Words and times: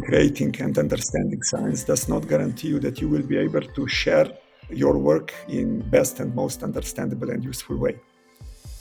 creating 0.00 0.54
and 0.60 0.76
understanding 0.78 1.42
science 1.42 1.84
does 1.84 2.08
not 2.08 2.26
guarantee 2.28 2.68
you 2.68 2.78
that 2.80 3.00
you 3.00 3.08
will 3.08 3.22
be 3.22 3.36
able 3.36 3.60
to 3.60 3.88
share 3.88 4.32
your 4.70 4.98
work 4.98 5.34
in 5.48 5.80
best 5.90 6.20
and 6.20 6.34
most 6.34 6.62
understandable 6.62 7.30
and 7.30 7.44
useful 7.44 7.76
way. 7.76 7.98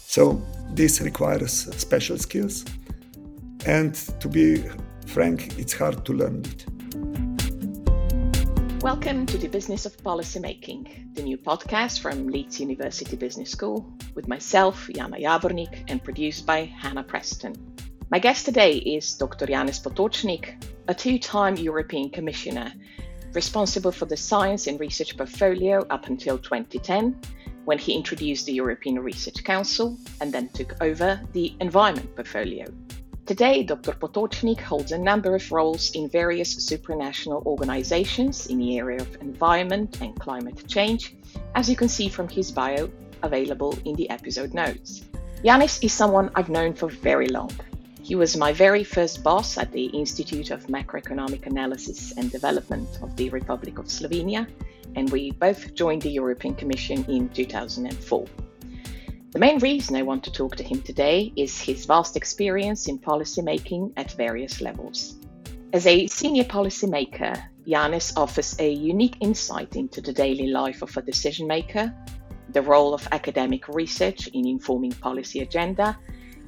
So 0.05 0.41
this 0.71 1.01
requires 1.01 1.53
special 1.77 2.17
skills 2.17 2.65
and 3.65 3.93
to 4.19 4.27
be 4.27 4.63
frank, 5.07 5.57
it's 5.59 5.73
hard 5.73 6.05
to 6.05 6.13
learn 6.13 6.43
it. 6.45 6.65
Welcome 8.81 9.25
to 9.25 9.37
the 9.37 9.49
Business 9.49 9.85
of 9.85 9.97
Policymaking, 9.97 11.13
the 11.13 11.21
new 11.21 11.37
podcast 11.37 11.99
from 11.99 12.27
Leeds 12.27 12.61
University 12.61 13.17
Business 13.17 13.51
School, 13.51 13.91
with 14.15 14.29
myself, 14.29 14.89
Jana 14.95 15.17
Javornik, 15.17 15.83
and 15.89 16.01
produced 16.01 16.45
by 16.45 16.63
Hannah 16.63 17.03
Preston. 17.03 17.68
My 18.11 18.17
guest 18.17 18.45
today 18.45 18.77
is 18.77 19.13
Dr. 19.13 19.45
Janez 19.45 19.83
Potočnik, 19.83 20.55
a 20.87 20.95
two 20.95 21.19
time 21.19 21.55
European 21.57 22.09
Commissioner 22.09 22.73
responsible 23.33 23.91
for 23.91 24.07
the 24.07 24.17
science 24.17 24.65
and 24.65 24.79
research 24.79 25.15
portfolio 25.15 25.85
up 25.91 26.07
until 26.07 26.39
2010, 26.39 27.15
when 27.65 27.77
he 27.77 27.93
introduced 27.93 28.47
the 28.47 28.53
European 28.53 28.97
Research 28.97 29.43
Council 29.43 29.95
and 30.21 30.33
then 30.33 30.49
took 30.49 30.73
over 30.81 31.21
the 31.33 31.53
environment 31.59 32.15
portfolio. 32.15 32.65
Today, 33.27 33.61
Dr. 33.61 33.91
Potočnik 33.91 34.59
holds 34.59 34.91
a 34.91 34.97
number 34.97 35.35
of 35.35 35.51
roles 35.51 35.91
in 35.91 36.09
various 36.09 36.55
supranational 36.55 37.45
organizations 37.45 38.47
in 38.47 38.57
the 38.57 38.79
area 38.79 39.01
of 39.01 39.21
environment 39.21 40.01
and 40.01 40.19
climate 40.19 40.67
change, 40.67 41.15
as 41.53 41.69
you 41.69 41.75
can 41.75 41.87
see 41.87 42.09
from 42.09 42.27
his 42.27 42.51
bio 42.51 42.89
available 43.21 43.77
in 43.85 43.93
the 43.93 44.09
episode 44.09 44.55
notes. 44.55 45.05
Janez 45.43 45.83
is 45.83 45.93
someone 45.93 46.31
I've 46.33 46.49
known 46.49 46.73
for 46.73 46.89
very 46.89 47.27
long. 47.27 47.51
He 48.09 48.15
was 48.15 48.35
my 48.35 48.51
very 48.51 48.83
first 48.83 49.21
boss 49.21 49.55
at 49.55 49.71
the 49.71 49.85
Institute 49.85 50.49
of 50.49 50.65
Macroeconomic 50.65 51.45
Analysis 51.45 52.11
and 52.17 52.31
Development 52.31 52.89
of 53.03 53.15
the 53.15 53.29
Republic 53.29 53.77
of 53.77 53.85
Slovenia, 53.85 54.47
and 54.95 55.11
we 55.11 55.29
both 55.29 55.75
joined 55.75 56.01
the 56.01 56.09
European 56.09 56.55
Commission 56.55 57.05
in 57.07 57.29
2004. 57.29 58.25
The 59.29 59.37
main 59.37 59.59
reason 59.59 59.95
I 59.95 60.01
want 60.01 60.23
to 60.23 60.31
talk 60.31 60.55
to 60.55 60.63
him 60.63 60.81
today 60.81 61.31
is 61.35 61.61
his 61.61 61.85
vast 61.85 62.17
experience 62.17 62.87
in 62.87 62.97
policymaking 62.97 63.93
at 63.95 64.13
various 64.13 64.59
levels. 64.59 65.19
As 65.71 65.85
a 65.85 66.07
senior 66.07 66.45
policymaker, 66.45 67.39
Janez 67.67 68.17
offers 68.17 68.55
a 68.57 68.71
unique 68.71 69.17
insight 69.21 69.75
into 69.75 70.01
the 70.01 70.13
daily 70.13 70.47
life 70.47 70.81
of 70.81 70.97
a 70.97 71.03
decision 71.03 71.45
maker, 71.45 71.93
the 72.53 72.63
role 72.63 72.95
of 72.95 73.07
academic 73.11 73.67
research 73.67 74.29
in 74.29 74.47
informing 74.47 74.93
policy 74.93 75.41
agenda, 75.41 75.95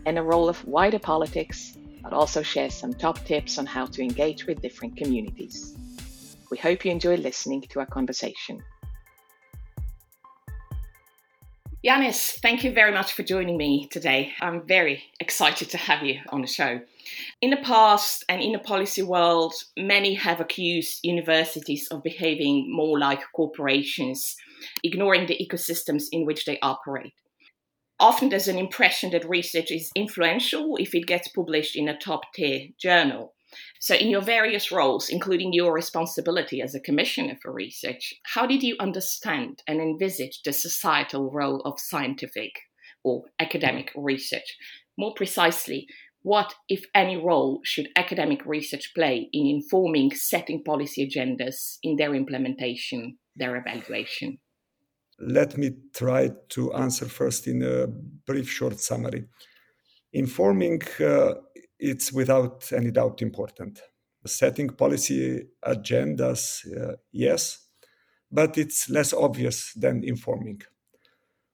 and 0.06 0.18
the 0.18 0.24
role 0.24 0.50
of 0.50 0.64
wider 0.66 1.00
politics, 1.00 1.78
but 2.04 2.14
also 2.14 2.42
shares 2.42 2.74
some 2.74 2.94
top 2.94 3.24
tips 3.26 3.58
on 3.58 3.66
how 3.66 3.86
to 3.86 4.02
engage 4.02 4.46
with 4.46 4.62
different 4.62 4.98
communities. 4.98 5.76
We 6.50 6.58
hope 6.58 6.84
you 6.84 6.92
enjoy 6.92 7.16
listening 7.16 7.62
to 7.62 7.80
our 7.80 7.86
conversation. 7.86 8.64
Janez, 11.84 12.40
thank 12.42 12.64
you 12.64 12.72
very 12.72 12.92
much 12.92 13.14
for 13.14 13.24
joining 13.24 13.58
me 13.58 13.88
today. 13.88 14.34
I'm 14.40 14.68
very 14.68 15.02
excited 15.20 15.72
to 15.72 15.78
have 15.78 16.04
you 16.04 16.20
on 16.30 16.42
the 16.42 16.48
show. 16.48 16.80
In 17.42 17.50
the 17.50 17.58
past 17.58 18.24
and 18.30 18.40
in 18.40 18.52
the 18.52 18.60
policy 18.60 19.02
world, 19.02 19.54
many 19.76 20.14
have 20.14 20.40
accused 20.40 21.00
universities 21.02 21.88
of 21.90 22.04
behaving 22.04 22.72
more 22.72 23.00
like 23.00 23.22
corporations, 23.36 24.36
ignoring 24.84 25.26
the 25.26 25.40
ecosystems 25.42 26.04
in 26.12 26.24
which 26.24 26.46
they 26.46 26.60
operate. 26.62 27.14
Often 28.02 28.30
there's 28.30 28.48
an 28.48 28.58
impression 28.58 29.12
that 29.12 29.30
research 29.30 29.70
is 29.70 29.92
influential 29.96 30.76
if 30.78 30.96
it 30.96 31.06
gets 31.06 31.28
published 31.28 31.76
in 31.76 31.88
a 31.88 31.96
top 31.96 32.22
tier 32.34 32.70
journal. 32.80 33.36
So, 33.80 33.94
in 33.94 34.10
your 34.10 34.22
various 34.22 34.72
roles, 34.72 35.08
including 35.08 35.54
your 35.54 35.72
responsibility 35.72 36.64
as 36.64 36.74
a 36.74 36.80
commissioner 36.80 37.38
for 37.40 37.54
research, 37.54 38.16
how 38.24 38.48
did 38.48 38.64
you 38.64 38.76
understand 38.80 39.62
and 39.68 39.80
envisage 39.80 40.42
the 40.42 40.52
societal 40.52 41.30
role 41.30 41.62
of 41.62 41.80
scientific 41.80 42.54
or 43.04 43.26
academic 43.40 43.92
research? 43.96 44.58
More 44.98 45.14
precisely, 45.14 45.86
what, 46.24 46.56
if 46.68 46.86
any, 46.96 47.18
role 47.18 47.62
should 47.64 47.90
academic 47.96 48.44
research 48.48 48.94
play 48.96 49.30
in 49.32 49.46
informing 49.46 50.16
setting 50.16 50.64
policy 50.64 51.08
agendas 51.08 51.78
in 51.84 51.98
their 51.98 52.16
implementation, 52.16 53.20
their 53.36 53.58
evaluation? 53.58 54.40
Let 55.24 55.58
me 55.58 55.72
try 55.94 56.32
to 56.50 56.74
answer 56.74 57.06
first 57.06 57.48
in 57.48 57.62
a 57.64 57.88
brief, 57.88 58.50
short 58.50 58.80
summary. 58.80 59.26
Informing 60.14 60.82
uh, 61.00 61.36
it's 61.80 62.12
without 62.12 62.72
any 62.72 62.92
doubt 62.92 63.22
important. 63.22 63.82
Setting 64.26 64.70
policy 64.70 65.48
agendas, 65.66 66.66
uh, 66.78 66.96
yes, 67.12 67.68
but 68.32 68.58
it's 68.58 68.90
less 68.90 69.14
obvious 69.14 69.74
than 69.74 70.04
informing. 70.04 70.62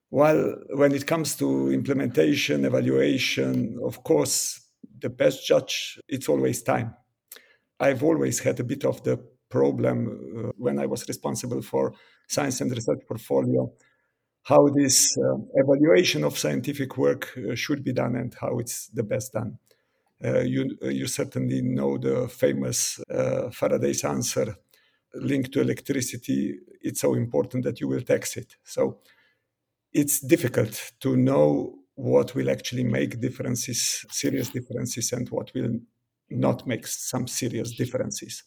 While 0.09 0.56
when 0.75 0.91
it 0.94 1.07
comes 1.07 1.35
to 1.38 1.72
implementation, 1.72 2.66
evaluation, 2.66 3.79
of 3.83 4.03
course, 4.03 4.61
the 5.00 5.09
best 5.09 5.45
judge, 5.47 6.00
it's 6.07 6.29
always 6.29 6.61
time. 6.61 6.95
I've 7.79 8.03
always 8.03 8.39
had 8.39 8.59
a 8.59 8.63
bit 8.63 8.83
of 8.85 9.03
the 9.03 9.19
problem 9.49 10.07
uh, 10.07 10.51
when 10.57 10.79
I 10.79 10.85
was 10.85 11.07
responsible 11.07 11.61
for 11.61 11.93
science 12.27 12.61
and 12.61 12.71
research 12.71 13.01
portfolio, 13.07 13.71
how 14.43 14.69
this 14.69 15.17
uh, 15.17 15.37
evaluation 15.55 16.23
of 16.23 16.37
scientific 16.37 16.97
work 16.97 17.37
uh, 17.37 17.55
should 17.55 17.83
be 17.83 17.93
done 17.93 18.15
and 18.15 18.33
how 18.39 18.59
it's 18.59 18.87
the 18.87 19.03
best 19.03 19.33
done. 19.33 19.57
You, 20.19 20.75
you 20.81 21.05
certainly 21.05 21.61
know 21.61 21.99
the 21.99 22.27
famous 22.27 22.99
Faraday's 23.51 24.03
answer 24.03 24.57
linked 25.13 25.51
to 25.53 25.61
electricity. 25.61 26.57
It's 26.81 27.01
so 27.01 27.13
important 27.13 27.65
that 27.65 27.79
you 27.79 27.87
will 27.87 28.01
tax 28.01 28.35
it. 28.35 28.55
So 28.63 28.97
it's 29.93 30.19
difficult 30.19 30.93
to 31.01 31.15
know 31.15 31.75
what 31.93 32.35
will 32.35 32.49
actually 32.49 32.83
make 32.83 33.19
differences, 33.19 34.05
serious 34.09 34.49
differences, 34.49 35.11
and 35.11 35.29
what 35.29 35.51
will 35.53 35.79
not 36.29 36.67
make 36.67 36.87
some 36.87 37.27
serious 37.27 37.75
differences. 37.75 38.43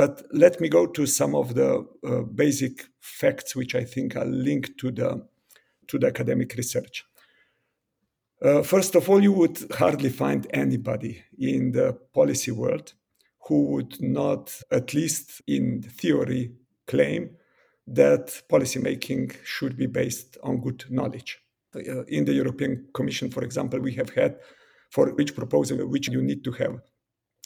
But 0.00 0.22
let 0.32 0.62
me 0.62 0.70
go 0.70 0.86
to 0.86 1.04
some 1.04 1.34
of 1.34 1.52
the 1.52 1.86
uh, 2.06 2.22
basic 2.22 2.86
facts 3.00 3.54
which 3.54 3.74
I 3.74 3.84
think 3.84 4.16
are 4.16 4.24
linked 4.24 4.78
to 4.78 4.90
the 4.90 5.28
to 5.88 5.98
the 5.98 6.06
academic 6.06 6.54
research. 6.54 7.04
Uh, 8.40 8.62
first 8.62 8.94
of 8.94 9.10
all, 9.10 9.22
you 9.22 9.32
would 9.32 9.58
hardly 9.72 10.08
find 10.08 10.46
anybody 10.54 11.22
in 11.38 11.72
the 11.72 11.98
policy 12.14 12.50
world 12.50 12.94
who 13.46 13.66
would 13.72 14.00
not, 14.00 14.62
at 14.70 14.94
least 14.94 15.42
in 15.46 15.82
theory, 15.82 16.52
claim 16.86 17.36
that 17.86 18.42
policymaking 18.48 19.36
should 19.44 19.76
be 19.76 19.86
based 19.86 20.38
on 20.42 20.62
good 20.62 20.82
knowledge. 20.88 21.42
Uh, 21.76 22.04
in 22.04 22.24
the 22.24 22.32
European 22.32 22.88
Commission, 22.94 23.30
for 23.30 23.44
example, 23.44 23.78
we 23.80 23.92
have 23.92 24.08
had 24.14 24.38
for 24.88 25.20
each 25.20 25.34
proposal 25.36 25.86
which 25.86 26.08
you 26.08 26.22
need 26.22 26.42
to 26.44 26.52
have 26.52 26.80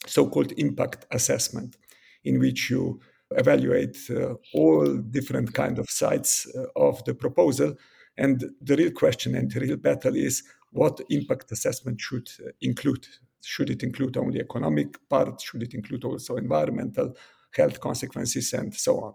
so-called 0.07 0.53
impact 0.53 1.07
assessment, 1.11 1.77
in 2.25 2.39
which 2.39 2.71
you 2.71 3.01
evaluate 3.31 3.97
uh, 4.11 4.35
all 4.53 4.97
different 4.97 5.55
kind 5.55 5.79
of 5.79 5.91
sides 5.91 6.47
uh, 6.57 6.65
of 6.77 7.05
the 7.05 7.15
proposal. 7.15 7.75
And 8.17 8.45
the 8.61 8.77
real 8.77 8.93
question 8.93 9.35
and 9.35 9.51
the 9.51 9.61
real 9.61 9.77
battle 9.77 10.15
is 10.15 10.43
what 10.71 11.01
impact 11.11 11.53
assessment 11.53 12.01
should 12.01 12.29
uh, 12.45 12.51
include. 12.61 13.07
Should 13.43 13.71
it 13.71 13.83
include 13.83 14.17
only 14.17 14.41
economic 14.41 14.97
part? 15.09 15.41
Should 15.41 15.63
it 15.63 15.75
include 15.75 16.05
also 16.05 16.37
environmental 16.37 17.15
health 17.55 17.81
consequences 17.81 18.53
and 18.53 18.75
so 18.75 19.01
on? 19.01 19.15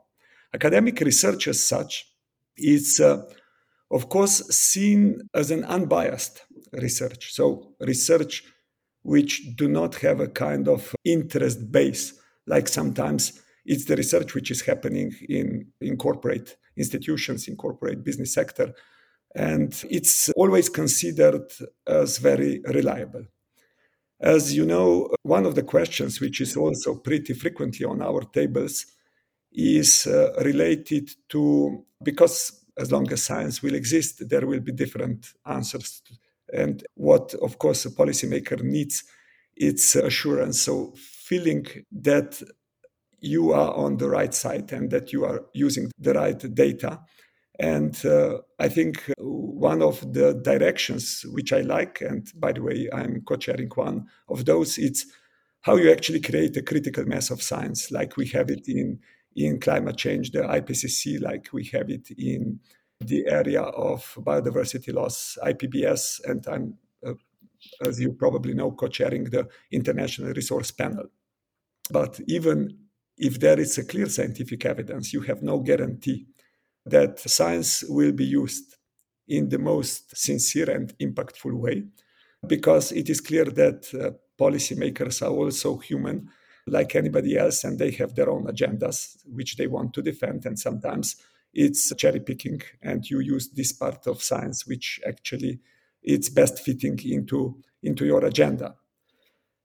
Academic 0.53 0.99
research 1.01 1.47
as 1.47 1.63
such 1.63 2.07
is, 2.57 2.99
uh, 2.99 3.23
of 3.91 4.09
course, 4.09 4.47
seen 4.49 5.21
as 5.33 5.51
an 5.51 5.63
unbiased 5.63 6.45
research. 6.73 7.33
So 7.33 7.73
research 7.79 8.43
which 9.03 9.55
do 9.55 9.67
not 9.67 9.95
have 9.95 10.19
a 10.19 10.27
kind 10.27 10.67
of 10.67 10.95
interest 11.03 11.71
base, 11.71 12.18
like 12.49 12.67
sometimes 12.67 13.41
it's 13.65 13.85
the 13.85 13.95
research 13.95 14.33
which 14.33 14.51
is 14.51 14.61
happening 14.61 15.13
in, 15.29 15.67
in 15.79 15.95
corporate 15.95 16.57
institutions, 16.75 17.47
in 17.47 17.55
corporate 17.55 18.03
business 18.03 18.33
sector, 18.33 18.73
and 19.35 19.83
it's 19.89 20.29
always 20.35 20.69
considered 20.69 21.51
as 21.85 22.17
very 22.17 22.61
reliable. 22.65 23.25
As 24.19 24.55
you 24.55 24.65
know, 24.65 25.09
one 25.21 25.45
of 25.45 25.55
the 25.55 25.63
questions 25.63 26.19
which 26.19 26.41
is 26.41 26.57
also 26.57 26.95
pretty 26.95 27.33
frequently 27.33 27.85
on 27.85 28.01
our 28.01 28.21
tables 28.21 28.87
is 29.51 30.07
uh, 30.07 30.33
related 30.43 31.11
to 31.29 31.85
because 32.03 32.65
as 32.77 32.91
long 32.91 33.11
as 33.11 33.23
science 33.23 33.61
will 33.61 33.75
exist, 33.75 34.27
there 34.27 34.47
will 34.47 34.61
be 34.61 34.71
different 34.71 35.33
answers. 35.45 36.01
And 36.51 36.83
what, 36.95 37.33
of 37.35 37.59
course, 37.59 37.85
a 37.85 37.91
policymaker 37.91 38.61
needs, 38.63 39.03
it's 39.55 39.95
assurance. 39.95 40.61
So 40.61 40.93
feeling 41.29 41.65
that 41.91 42.41
you 43.19 43.53
are 43.53 43.73
on 43.75 43.97
the 43.97 44.09
right 44.09 44.33
side 44.33 44.71
and 44.71 44.89
that 44.89 45.13
you 45.13 45.25
are 45.25 45.41
using 45.53 45.91
the 45.99 46.13
right 46.13 46.55
data 46.55 46.99
and 47.59 48.05
uh, 48.05 48.37
I 48.57 48.69
think 48.69 49.11
one 49.17 49.81
of 49.81 50.13
the 50.13 50.33
directions 50.33 51.25
which 51.29 51.51
I 51.51 51.59
like, 51.59 51.99
and 51.99 52.31
by 52.35 52.53
the 52.53 52.61
way, 52.61 52.87
I'm 52.93 53.21
co 53.27 53.35
chairing 53.35 53.69
one 53.75 54.07
of 54.29 54.45
those, 54.45 54.77
it's 54.77 55.05
how 55.61 55.75
you 55.75 55.91
actually 55.91 56.21
create 56.21 56.55
a 56.55 56.61
critical 56.61 57.03
mass 57.05 57.29
of 57.29 57.41
science, 57.41 57.91
like 57.91 58.15
we 58.15 58.27
have 58.27 58.49
it 58.49 58.65
in, 58.69 58.99
in 59.35 59.59
climate 59.59 59.97
change, 59.97 60.31
the 60.31 60.39
IPCC, 60.39 61.21
like 61.21 61.49
we 61.51 61.65
have 61.73 61.89
it 61.89 62.09
in 62.17 62.61
the 63.01 63.27
area 63.27 63.61
of 63.61 64.17
biodiversity 64.19 64.93
loss, 64.93 65.37
IPBES, 65.43 66.21
and 66.23 66.47
I'm, 66.47 66.77
uh, 67.05 67.13
as 67.85 67.99
you 67.99 68.13
probably 68.13 68.53
know, 68.53 68.71
co 68.71 68.87
chairing 68.87 69.25
the 69.25 69.49
International 69.69 70.31
Resource 70.31 70.71
Panel. 70.71 71.07
But 71.89 72.19
even 72.27 72.77
if 73.17 73.39
there 73.39 73.59
is 73.59 73.77
a 73.77 73.85
clear 73.85 74.07
scientific 74.07 74.65
evidence, 74.65 75.13
you 75.13 75.21
have 75.21 75.41
no 75.41 75.59
guarantee 75.59 76.27
that 76.85 77.19
science 77.19 77.83
will 77.87 78.11
be 78.11 78.25
used 78.25 78.77
in 79.27 79.49
the 79.49 79.59
most 79.59 80.15
sincere 80.17 80.69
and 80.69 80.97
impactful 80.97 81.53
way, 81.53 81.83
because 82.47 82.91
it 82.91 83.09
is 83.09 83.21
clear 83.21 83.45
that 83.45 83.93
uh, 83.93 84.11
policymakers 84.39 85.21
are 85.21 85.31
also 85.31 85.77
human 85.77 86.29
like 86.67 86.95
anybody 86.95 87.37
else 87.37 87.63
and 87.63 87.79
they 87.79 87.91
have 87.91 88.15
their 88.15 88.29
own 88.29 88.45
agendas 88.45 89.17
which 89.25 89.57
they 89.57 89.67
want 89.67 89.93
to 89.93 90.01
defend 90.01 90.45
and 90.45 90.57
sometimes 90.59 91.15
it's 91.53 91.93
cherry 91.95 92.19
picking 92.19 92.61
and 92.81 93.09
you 93.09 93.19
use 93.19 93.49
this 93.49 93.73
part 93.73 94.05
of 94.07 94.21
science 94.21 94.67
which 94.67 94.99
actually 95.07 95.59
it's 96.03 96.29
best 96.29 96.59
fitting 96.59 96.99
into 97.03 97.59
into 97.81 98.05
your 98.05 98.23
agenda. 98.25 98.75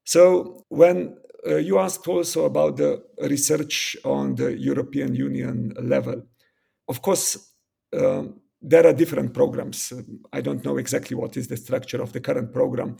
So 0.04 0.64
when 0.68 1.16
uh, 1.46 1.56
you 1.56 1.78
asked 1.78 2.06
also 2.08 2.44
about 2.44 2.76
the 2.76 3.02
research 3.22 3.96
on 4.04 4.34
the 4.34 4.58
european 4.58 5.14
union 5.14 5.72
level. 5.80 6.22
Of 6.88 7.02
course 7.02 7.52
um, 7.92 8.40
there 8.60 8.86
are 8.86 8.94
different 8.94 9.34
programs. 9.34 9.92
I 10.32 10.40
don't 10.40 10.64
know 10.64 10.78
exactly 10.78 11.16
what 11.16 11.36
is 11.36 11.48
the 11.48 11.56
structure 11.56 12.02
of 12.02 12.12
the 12.12 12.20
current 12.20 12.52
program 12.52 12.96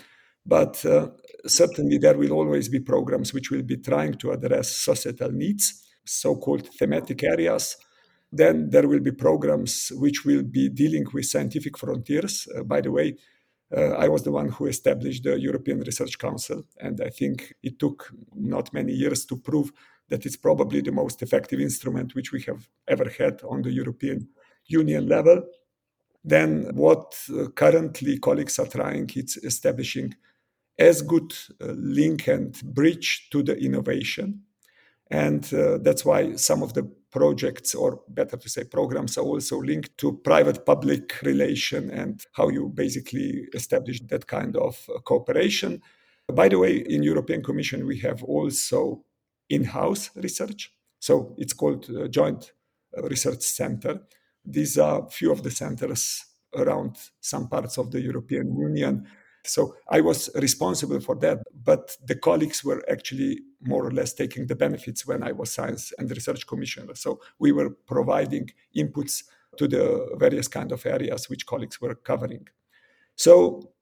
but 0.47 0.85
uh, 0.85 1.09
certainly 1.47 1.99
there 1.99 2.19
will 2.19 2.33
always 2.33 2.69
be 2.69 2.81
programs 2.81 3.33
which 3.33 3.51
will 3.51 3.63
be 3.63 3.79
trying 3.79 4.15
to 4.15 4.33
address 4.33 4.77
societal 4.77 5.33
needs 5.33 5.85
so-called 6.05 6.69
thematic 6.79 7.23
areas. 7.25 7.77
Then 8.31 8.71
there 8.71 8.87
will 8.89 9.01
be 9.01 9.13
programs 9.13 9.93
which 9.95 10.25
will 10.25 10.43
be 10.43 10.69
dealing 10.69 11.07
with 11.13 11.27
scientific 11.27 11.79
frontiers. 11.79 12.49
Uh, 12.55 12.63
by 12.63 12.81
the 12.81 12.91
way, 12.91 13.17
uh, 13.77 13.93
I 13.93 14.09
was 14.09 14.23
the 14.23 14.33
one 14.33 14.49
who 14.49 14.67
established 14.67 15.25
the 15.25 15.39
European 15.39 15.81
Research 15.81 16.19
Council, 16.19 16.65
and 16.81 17.01
I 17.01 17.11
think 17.11 17.55
it 17.63 17.79
took 17.79 18.11
not 18.35 18.73
many 18.73 18.93
years 18.93 19.25
to 19.27 19.37
prove 19.37 19.73
that 20.09 20.27
it's 20.27 20.37
probably 20.37 20.81
the 20.81 20.93
most 20.93 21.23
effective 21.23 21.61
instrument 21.61 22.15
which 22.15 22.33
we 22.33 22.43
have 22.43 22.69
ever 22.89 23.09
had 23.19 23.43
on 23.43 23.63
the 23.63 23.73
European 23.73 24.29
Union 24.67 25.09
level. 25.09 25.43
Then, 26.23 26.71
what 26.75 27.19
uh, 27.31 27.49
currently 27.49 28.19
colleagues 28.19 28.59
are 28.59 28.67
trying 28.67 29.11
is 29.15 29.37
establishing 29.39 30.15
as 30.79 31.03
good 31.03 31.33
uh, 31.61 31.73
link 31.77 32.27
and 32.29 32.61
bridge 32.63 33.29
to 33.31 33.43
the 33.43 33.57
innovation 33.57 34.43
and 35.15 35.55
uh, 35.55 35.79
that's 35.79 36.05
why 36.05 36.35
some 36.35 36.61
of 36.61 36.75
the 36.75 36.83
projects, 37.13 37.73
or 37.73 38.01
better 38.09 38.37
to 38.37 38.49
say, 38.49 38.65
programs, 38.65 39.17
are 39.17 39.25
also 39.25 39.59
linked 39.59 39.97
to 39.99 40.19
private 40.25 40.67
public 40.67 41.23
relation 41.23 41.89
and 41.91 42.27
how 42.33 42.49
you 42.49 42.69
basically 42.75 43.47
establish 43.55 44.01
that 44.09 44.27
kind 44.27 44.57
of 44.57 44.77
uh, 44.89 44.99
cooperation. 45.03 45.81
By 46.27 46.49
the 46.49 46.59
way, 46.59 46.79
in 46.79 47.05
European 47.05 47.45
Commission, 47.45 47.87
we 47.87 48.01
have 48.01 48.25
also 48.25 49.05
in-house 49.49 50.11
research. 50.17 50.73
So 50.99 51.37
it's 51.39 51.53
called 51.53 51.89
Joint 52.11 52.51
uh, 52.99 53.03
Research 53.03 53.43
Center. 53.43 54.01
These 54.45 54.79
are 54.79 55.09
few 55.09 55.31
of 55.31 55.45
the 55.45 55.53
centers 55.53 56.25
around 56.57 56.97
some 57.21 57.49
parts 57.49 57.79
of 57.79 57.93
the 57.93 58.01
European 58.01 58.59
Union 58.59 59.07
so 59.47 59.77
I 59.89 60.01
was 60.01 60.31
responsible 60.35 61.01
for 61.01 61.17
that, 61.17 61.43
but 61.55 61.97
the 62.05 62.15
colleagues 62.15 62.65
were 62.65 62.83
actually 62.91 63.41
more 63.67 63.87
or 63.87 63.91
less 63.91 64.13
taking 64.13 64.47
the 64.47 64.57
benefits 64.57 65.07
when 65.07 65.23
I 65.23 65.33
was 65.33 65.53
science 65.53 65.93
and 65.99 66.11
research 66.11 66.47
commissioner. 66.47 66.95
So 66.95 67.21
we 67.39 67.53
were 67.53 67.71
providing 67.71 68.51
inputs 68.77 69.25
to 69.59 69.69
the 69.69 70.17
various 70.19 70.49
kind 70.49 70.73
of 70.73 70.85
areas 70.87 71.29
which 71.29 71.47
colleagues 71.47 71.81
were 71.81 71.95
covering. 71.95 72.47
So 73.17 73.73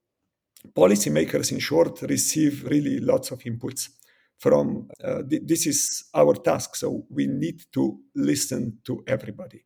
policymakers, 0.73 1.51
in 1.51 1.59
short, 1.59 2.01
receive 2.03 2.63
really 2.65 2.99
lots 2.99 3.31
of 3.31 3.39
inputs 3.39 3.89
from. 4.37 4.89
Uh, 5.03 5.23
th- 5.23 5.41
this 5.45 5.67
is 5.67 6.05
our 6.13 6.35
task. 6.35 6.75
So 6.75 7.05
we 7.09 7.27
need 7.27 7.63
to 7.73 7.99
listen 8.15 8.79
to 8.85 9.03
everybody. 9.07 9.65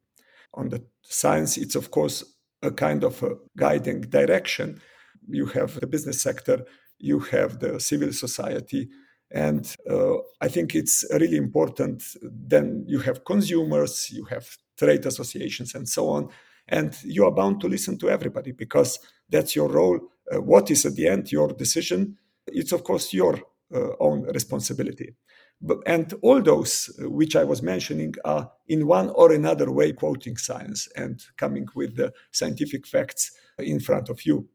On 0.54 0.70
the 0.70 0.84
science, 1.02 1.58
it's 1.58 1.76
of 1.76 1.92
course 1.92 2.24
a 2.64 2.72
kind 2.72 3.04
of 3.04 3.22
a 3.22 3.36
guiding 3.56 4.02
direction 4.02 4.82
you 5.28 5.46
have 5.48 5.80
the 5.80 5.88
business 5.88 6.22
sector, 6.22 6.66
you 7.00 7.20
have 7.20 7.60
the 7.60 7.80
civil 7.80 8.14
society. 8.14 8.90
And 9.32 9.76
uh, 9.90 10.18
I 10.42 10.48
think 10.48 10.76
it's 10.76 11.06
really 11.12 11.38
important. 11.38 12.04
Then 12.22 12.86
you 12.88 13.00
have 13.00 13.26
consumers, 13.26 14.10
you 14.12 14.26
have 14.26 14.58
trade 14.78 15.06
associations, 15.06 15.76
and 15.76 15.88
so 15.88 16.10
on. 16.10 16.30
And 16.68 16.98
you 17.04 17.26
are 17.26 17.32
bound 17.32 17.62
to 17.62 17.68
listen 17.68 17.98
to 18.00 18.10
everybody 18.10 18.52
because 18.52 19.00
that's 19.30 19.56
your 19.56 19.70
role. 19.70 20.00
Uh, 20.32 20.42
what 20.42 20.72
is 20.72 20.86
at 20.86 20.96
the 20.96 21.08
end 21.08 21.32
your 21.32 21.50
decision? 21.50 22.18
It's, 22.48 22.72
of 22.72 22.84
course, 22.84 23.14
your 23.14 23.40
uh, 23.74 23.90
own 24.00 24.24
responsibility. 24.34 25.16
But, 25.62 25.80
and 25.86 26.14
all 26.22 26.42
those 26.42 26.90
uh, 27.02 27.10
which 27.10 27.36
I 27.36 27.44
was 27.44 27.62
mentioning 27.62 28.14
are 28.24 28.52
in 28.68 28.86
one 28.86 29.10
or 29.10 29.34
another 29.34 29.72
way 29.72 29.92
quoting 29.92 30.38
science 30.38 30.88
and 30.96 31.22
coming 31.38 31.68
with 31.76 31.96
the 31.96 32.14
scientific 32.32 32.86
facts 32.86 33.32
in 33.58 33.80
front 33.80 34.10
of 34.10 34.26
you. 34.26 34.48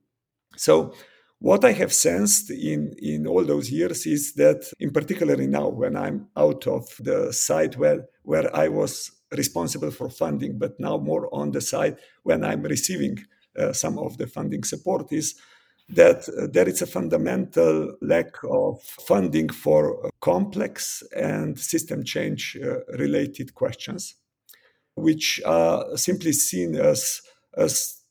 So 0.56 0.94
what 1.42 1.64
I 1.64 1.72
have 1.72 1.92
sensed 1.92 2.50
in, 2.52 2.94
in 2.98 3.26
all 3.26 3.44
those 3.44 3.68
years 3.68 4.06
is 4.06 4.34
that, 4.34 4.72
in 4.78 4.92
particularly 4.92 5.48
now, 5.48 5.68
when 5.68 5.96
I'm 5.96 6.28
out 6.36 6.68
of 6.68 6.86
the 7.00 7.32
side 7.32 7.74
where, 7.74 8.06
where 8.22 8.54
I 8.54 8.68
was 8.68 9.10
responsible 9.32 9.90
for 9.90 10.08
funding, 10.08 10.56
but 10.56 10.78
now 10.78 10.98
more 10.98 11.28
on 11.34 11.50
the 11.50 11.60
side 11.60 11.96
when 12.22 12.44
I'm 12.44 12.62
receiving 12.62 13.24
uh, 13.58 13.72
some 13.72 13.98
of 13.98 14.18
the 14.18 14.28
funding 14.28 14.62
support, 14.62 15.12
is 15.12 15.34
that 15.88 16.28
uh, 16.28 16.46
there 16.46 16.68
is 16.68 16.80
a 16.80 16.86
fundamental 16.86 17.96
lack 18.00 18.36
of 18.48 18.80
funding 18.80 19.48
for 19.48 20.06
uh, 20.06 20.10
complex 20.20 21.02
and 21.16 21.58
system 21.58 22.04
change 22.04 22.56
uh, 22.62 22.84
related 22.98 23.52
questions, 23.56 24.14
which 24.94 25.40
are 25.44 25.96
simply 25.96 26.32
seen 26.32 26.76
as, 26.76 27.20
as 27.56 28.01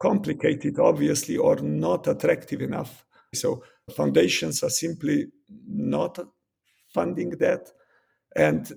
complicated, 0.00 0.78
obviously, 0.78 1.36
or 1.36 1.56
not 1.56 2.08
attractive 2.08 2.62
enough. 2.62 3.04
So 3.34 3.62
foundations 3.94 4.62
are 4.64 4.70
simply 4.70 5.26
not 5.68 6.18
funding 6.92 7.30
that. 7.38 7.70
And 8.34 8.72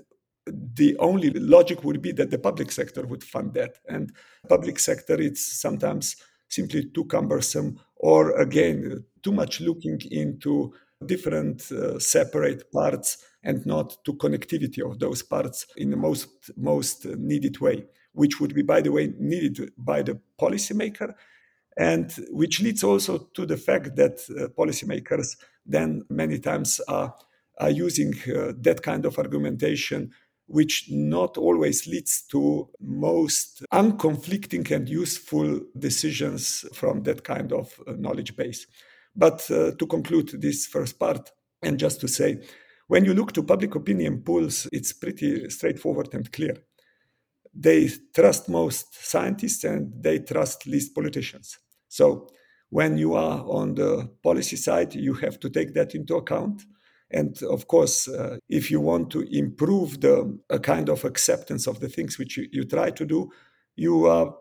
the 0.45 0.98
only 0.98 1.29
logic 1.31 1.83
would 1.83 2.01
be 2.01 2.12
that 2.12 2.29
the 2.29 2.38
public 2.38 2.71
sector 2.71 3.07
would 3.07 3.24
fund 3.24 3.53
that. 3.53 3.77
And 3.88 4.12
public 4.50 4.77
sector, 4.77 5.19
it's 5.19 5.62
sometimes 5.62 6.17
simply 6.50 6.89
too 6.89 7.05
cumbersome, 7.05 7.79
or 7.95 8.39
again, 8.39 9.03
too 9.24 9.31
much 9.31 9.62
looking 9.62 10.00
into 10.12 10.74
different 11.05 11.71
uh, 11.71 11.98
separate 12.00 12.71
parts 12.71 13.17
and 13.43 13.65
not 13.65 13.98
to 14.05 14.13
connectivity 14.13 14.86
of 14.86 15.00
those 15.00 15.24
parts 15.24 15.65
in 15.77 15.89
the 15.89 15.98
most 15.98 16.29
most 16.55 17.05
needed 17.05 17.59
way 17.59 17.83
which 18.13 18.39
would 18.39 18.53
be, 18.53 18.62
by 18.62 18.82
the 18.82 18.91
way, 18.91 19.13
needed 19.20 19.72
by 19.77 20.01
the 20.01 20.20
policymaker, 20.39 21.13
and 21.77 22.13
which 22.29 22.62
leads 22.62 22.84
also 22.84 23.17
to 23.34 23.46
the 23.46 23.58
fact 23.58 23.96
that 23.96 24.20
uh, 24.29 24.48
policymakers 24.50 25.36
then 25.65 26.03
many 26.10 26.39
times 26.39 26.79
are, 26.88 27.13
are 27.60 27.72
using 27.72 28.13
uh, 28.27 28.53
that 28.58 28.82
kind 28.82 29.05
of 29.05 29.17
argumentation 29.17 30.12
which 30.48 30.88
not 30.89 31.38
always 31.38 31.88
leads 31.88 32.24
to 32.27 32.70
most 32.82 33.63
unconflicting 33.74 34.70
and 34.72 34.89
useful 34.89 35.62
decisions 35.79 36.65
from 36.74 37.01
that 37.03 37.24
kind 37.24 37.51
of 37.53 37.79
uh, 37.88 37.93
knowledge 37.93 38.36
base. 38.36 38.67
But 39.15 39.50
uh, 39.50 39.72
to 39.72 39.88
conclude 39.88 40.41
this 40.41 40.67
first 40.67 41.00
part, 41.00 41.32
and 41.63 41.79
just 41.79 42.01
to 42.01 42.08
say, 42.08 42.41
when 42.88 43.05
you 43.05 43.13
look 43.13 43.32
to 43.34 43.43
public 43.43 43.75
opinion 43.75 44.22
polls, 44.22 44.67
it's 44.72 44.91
pretty 44.91 45.50
straightforward 45.50 46.13
and 46.13 46.32
clear 46.32 46.58
they 47.53 47.89
trust 48.15 48.50
most 48.50 48.95
scientists 49.10 49.63
and 49.63 49.93
they 50.01 50.19
trust 50.19 50.65
least 50.65 50.95
politicians. 50.95 51.60
So 51.88 52.27
when 52.69 52.98
you 52.98 53.13
are 53.13 53.43
on 53.48 53.75
the 53.75 54.10
policy 54.24 54.55
side, 54.55 54.95
you 54.95 55.13
have 55.13 55.39
to 55.41 55.50
take 55.50 55.74
that 55.75 55.93
into 55.93 56.15
account. 56.15 56.63
And 57.12 57.39
of 57.43 57.67
course, 57.67 58.07
uh, 58.07 58.38
if 58.50 58.72
you 58.72 58.79
want 58.79 59.12
to 59.12 59.22
improve 59.31 60.01
the 60.01 60.39
a 60.50 60.60
kind 60.60 60.89
of 60.89 61.05
acceptance 61.05 61.67
of 61.67 61.79
the 61.79 61.89
things 61.89 62.17
which 62.17 62.38
you, 62.38 62.48
you 62.51 62.63
try 62.63 62.89
to 62.89 63.05
do, 63.05 63.31
you 63.75 64.07
are 64.07 64.36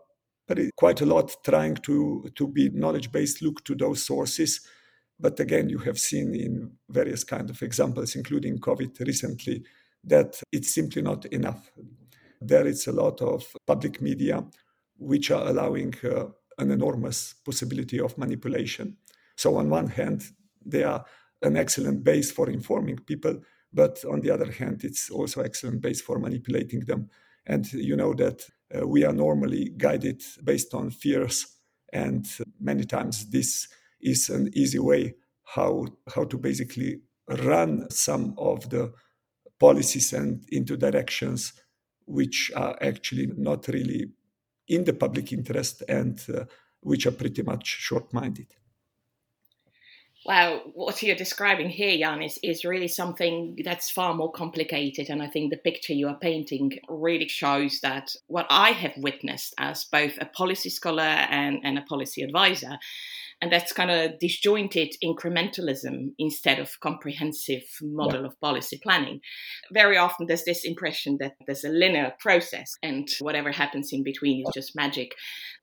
quite 0.76 1.00
a 1.02 1.06
lot 1.06 1.34
trying 1.44 1.74
to, 1.76 2.30
to 2.34 2.48
be 2.48 2.70
knowledge 2.70 3.12
based, 3.12 3.42
look 3.42 3.62
to 3.64 3.74
those 3.74 4.02
sources. 4.02 4.60
But 5.20 5.38
again, 5.38 5.68
you 5.68 5.78
have 5.78 5.98
seen 5.98 6.34
in 6.34 6.72
various 6.88 7.24
kind 7.24 7.50
of 7.50 7.62
examples, 7.62 8.16
including 8.16 8.58
COVID 8.58 8.98
recently, 9.06 9.64
that 10.04 10.40
it's 10.50 10.74
simply 10.74 11.02
not 11.02 11.26
enough 11.26 11.70
there 12.48 12.66
is 12.66 12.86
a 12.86 12.92
lot 12.92 13.20
of 13.20 13.44
public 13.66 14.00
media 14.00 14.44
which 14.98 15.30
are 15.30 15.48
allowing 15.48 15.94
uh, 16.04 16.26
an 16.58 16.70
enormous 16.70 17.34
possibility 17.44 18.00
of 18.00 18.16
manipulation. 18.18 18.96
So, 19.36 19.56
on 19.56 19.70
one 19.70 19.88
hand, 19.88 20.24
they 20.64 20.84
are 20.84 21.04
an 21.42 21.56
excellent 21.56 22.04
base 22.04 22.30
for 22.30 22.48
informing 22.48 22.98
people, 22.98 23.40
but 23.72 24.04
on 24.04 24.20
the 24.20 24.30
other 24.30 24.50
hand, 24.50 24.84
it's 24.84 25.10
also 25.10 25.40
an 25.40 25.46
excellent 25.46 25.80
base 25.80 26.00
for 26.00 26.18
manipulating 26.18 26.80
them. 26.80 27.10
And 27.46 27.70
you 27.72 27.96
know 27.96 28.14
that 28.14 28.46
uh, 28.74 28.86
we 28.86 29.04
are 29.04 29.12
normally 29.12 29.72
guided 29.76 30.22
based 30.44 30.74
on 30.74 30.90
fears, 30.90 31.46
and 31.92 32.26
many 32.60 32.84
times 32.84 33.28
this 33.30 33.68
is 34.00 34.28
an 34.28 34.50
easy 34.54 34.78
way 34.78 35.14
how 35.44 35.86
how 36.14 36.24
to 36.24 36.38
basically 36.38 37.00
run 37.28 37.90
some 37.90 38.34
of 38.38 38.70
the 38.70 38.92
policies 39.58 40.12
and 40.12 40.44
into 40.50 40.76
directions 40.76 41.52
which 42.12 42.52
are 42.54 42.76
actually 42.80 43.26
not 43.36 43.66
really 43.68 44.10
in 44.68 44.84
the 44.84 44.92
public 44.92 45.32
interest 45.32 45.82
and 45.88 46.24
uh, 46.34 46.44
which 46.80 47.06
are 47.06 47.12
pretty 47.12 47.42
much 47.42 47.66
short-minded. 47.66 48.46
Wow, 50.24 50.60
what 50.74 51.02
you're 51.02 51.16
describing 51.16 51.68
here, 51.68 51.98
Jan, 51.98 52.22
is, 52.22 52.38
is 52.44 52.64
really 52.64 52.86
something 52.86 53.58
that's 53.64 53.90
far 53.90 54.14
more 54.14 54.30
complicated. 54.30 55.10
And 55.10 55.20
I 55.20 55.26
think 55.26 55.50
the 55.50 55.56
picture 55.56 55.94
you 55.94 56.06
are 56.06 56.18
painting 56.18 56.78
really 56.88 57.26
shows 57.26 57.80
that 57.80 58.14
what 58.28 58.46
I 58.48 58.70
have 58.70 58.92
witnessed 58.96 59.52
as 59.58 59.84
both 59.84 60.12
a 60.20 60.26
policy 60.26 60.70
scholar 60.70 61.02
and, 61.02 61.58
and 61.64 61.76
a 61.76 61.82
policy 61.82 62.22
advisor 62.22 62.78
and 63.42 63.50
that's 63.50 63.72
kind 63.72 63.90
of 63.90 64.18
disjointed 64.20 64.94
incrementalism 65.04 66.12
instead 66.18 66.60
of 66.60 66.78
comprehensive 66.80 67.64
model 67.82 68.20
yeah. 68.20 68.28
of 68.28 68.40
policy 68.40 68.80
planning. 68.80 69.20
Very 69.72 69.98
often 69.98 70.26
there's 70.26 70.44
this 70.44 70.64
impression 70.64 71.18
that 71.18 71.34
there's 71.46 71.64
a 71.64 71.68
linear 71.68 72.12
process 72.20 72.76
and 72.84 73.08
whatever 73.18 73.50
happens 73.50 73.92
in 73.92 74.04
between 74.04 74.44
is 74.46 74.54
just 74.54 74.76
magic. 74.76 75.16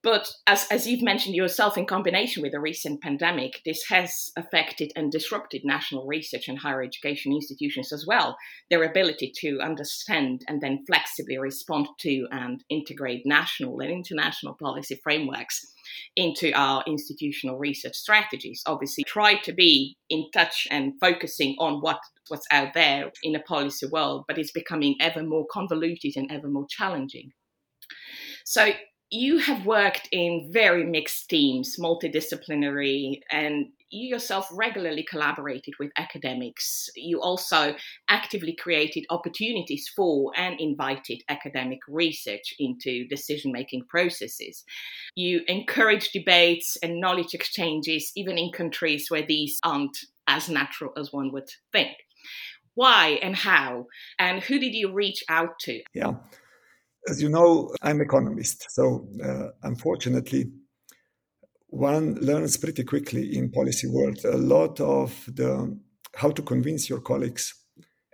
But 0.04 0.30
as, 0.46 0.68
as 0.70 0.88
you've 0.88 1.02
mentioned 1.02 1.36
yourself 1.36 1.78
in 1.78 1.86
combination 1.86 2.44
with 2.44 2.52
the 2.52 2.60
recent 2.60 3.02
pandemic 3.02 3.62
this 3.66 3.86
has 3.90 4.32
affected 4.36 4.92
and 4.98 5.10
disrupted 5.10 5.62
national 5.64 6.06
research 6.06 6.50
and 6.50 6.60
higher 6.60 6.84
education 6.84 7.32
institutions 7.32 7.94
as 7.94 8.06
well. 8.06 8.36
Their 8.70 8.84
ability 8.84 9.32
to 9.38 9.60
understand 9.62 10.42
and 10.50 10.60
then 10.62 10.84
flexibly 10.86 11.38
respond 11.38 11.88
to 12.00 12.28
and 12.32 12.62
integrate 12.70 13.26
national 13.26 13.80
and 13.80 13.90
international 13.90 14.56
policy 14.56 15.00
frameworks 15.02 15.66
into 16.16 16.52
our 16.54 16.84
institutional 16.88 17.58
research 17.58 17.96
strategies. 17.96 18.62
Obviously, 18.66 19.04
try 19.04 19.36
to 19.40 19.54
be 19.54 19.98
in 20.10 20.26
touch 20.34 20.68
and 20.72 20.94
focusing 21.00 21.56
on 21.60 21.82
what 21.82 22.00
what's 22.28 22.48
out 22.52 22.74
there 22.74 23.12
in 23.24 23.36
a 23.36 23.42
policy 23.42 23.88
world, 23.88 24.26
but 24.28 24.38
it's 24.38 24.52
becoming 24.52 24.96
ever 25.02 25.24
more 25.24 25.46
convoluted 25.52 26.14
and 26.16 26.32
ever 26.32 26.48
more 26.48 26.68
challenging. 26.70 27.32
So 28.46 28.72
you 29.12 29.40
have 29.40 29.66
worked 29.66 30.08
in 30.12 30.50
very 30.52 30.86
mixed 30.86 31.30
teams, 31.30 31.78
multidisciplinary, 31.80 33.22
and 33.32 33.68
you 33.92 34.08
yourself 34.08 34.48
regularly 34.52 35.06
collaborated 35.10 35.74
with 35.80 35.92
academics. 35.98 36.90
You 36.96 37.22
also 37.22 37.76
actively 38.08 38.56
created 38.56 39.06
opportunities 39.10 39.90
for 39.96 40.32
and 40.36 40.60
invited 40.60 41.24
academic 41.30 41.80
research 41.88 42.54
into 42.60 43.08
decision 43.08 43.52
making 43.52 43.86
processes. 43.88 44.64
You 45.16 45.42
encourage 45.48 46.12
debates 46.12 46.78
and 46.84 47.00
knowledge 47.00 47.34
exchanges, 47.34 48.12
even 48.16 48.38
in 48.38 48.52
countries 48.52 49.08
where 49.10 49.26
these 49.26 49.60
aren't 49.64 49.98
as 50.28 50.50
natural 50.50 50.92
as 50.98 51.12
one 51.12 51.32
would 51.32 51.50
think. 51.72 51.96
Why 52.76 53.20
and 53.22 53.36
how? 53.36 53.88
And 54.20 54.42
who 54.42 54.60
did 54.60 54.74
you 54.74 54.94
reach 54.94 55.24
out 55.28 55.60
to? 55.62 55.82
Yeah. 55.94 56.14
As 57.08 57.22
you 57.22 57.30
know, 57.30 57.74
I'm 57.82 58.02
economist. 58.02 58.66
So, 58.70 59.08
uh, 59.24 59.48
unfortunately, 59.64 60.52
one 61.70 62.16
learns 62.16 62.58
pretty 62.58 62.84
quickly 62.84 63.38
in 63.38 63.52
policy 63.52 63.88
world. 63.88 64.20
A 64.26 64.38
lot 64.38 64.80
of 64.80 65.24
the 65.28 65.78
how 66.16 66.32
to 66.32 66.42
convince 66.42 66.90
your 66.90 67.02
colleagues 67.02 67.54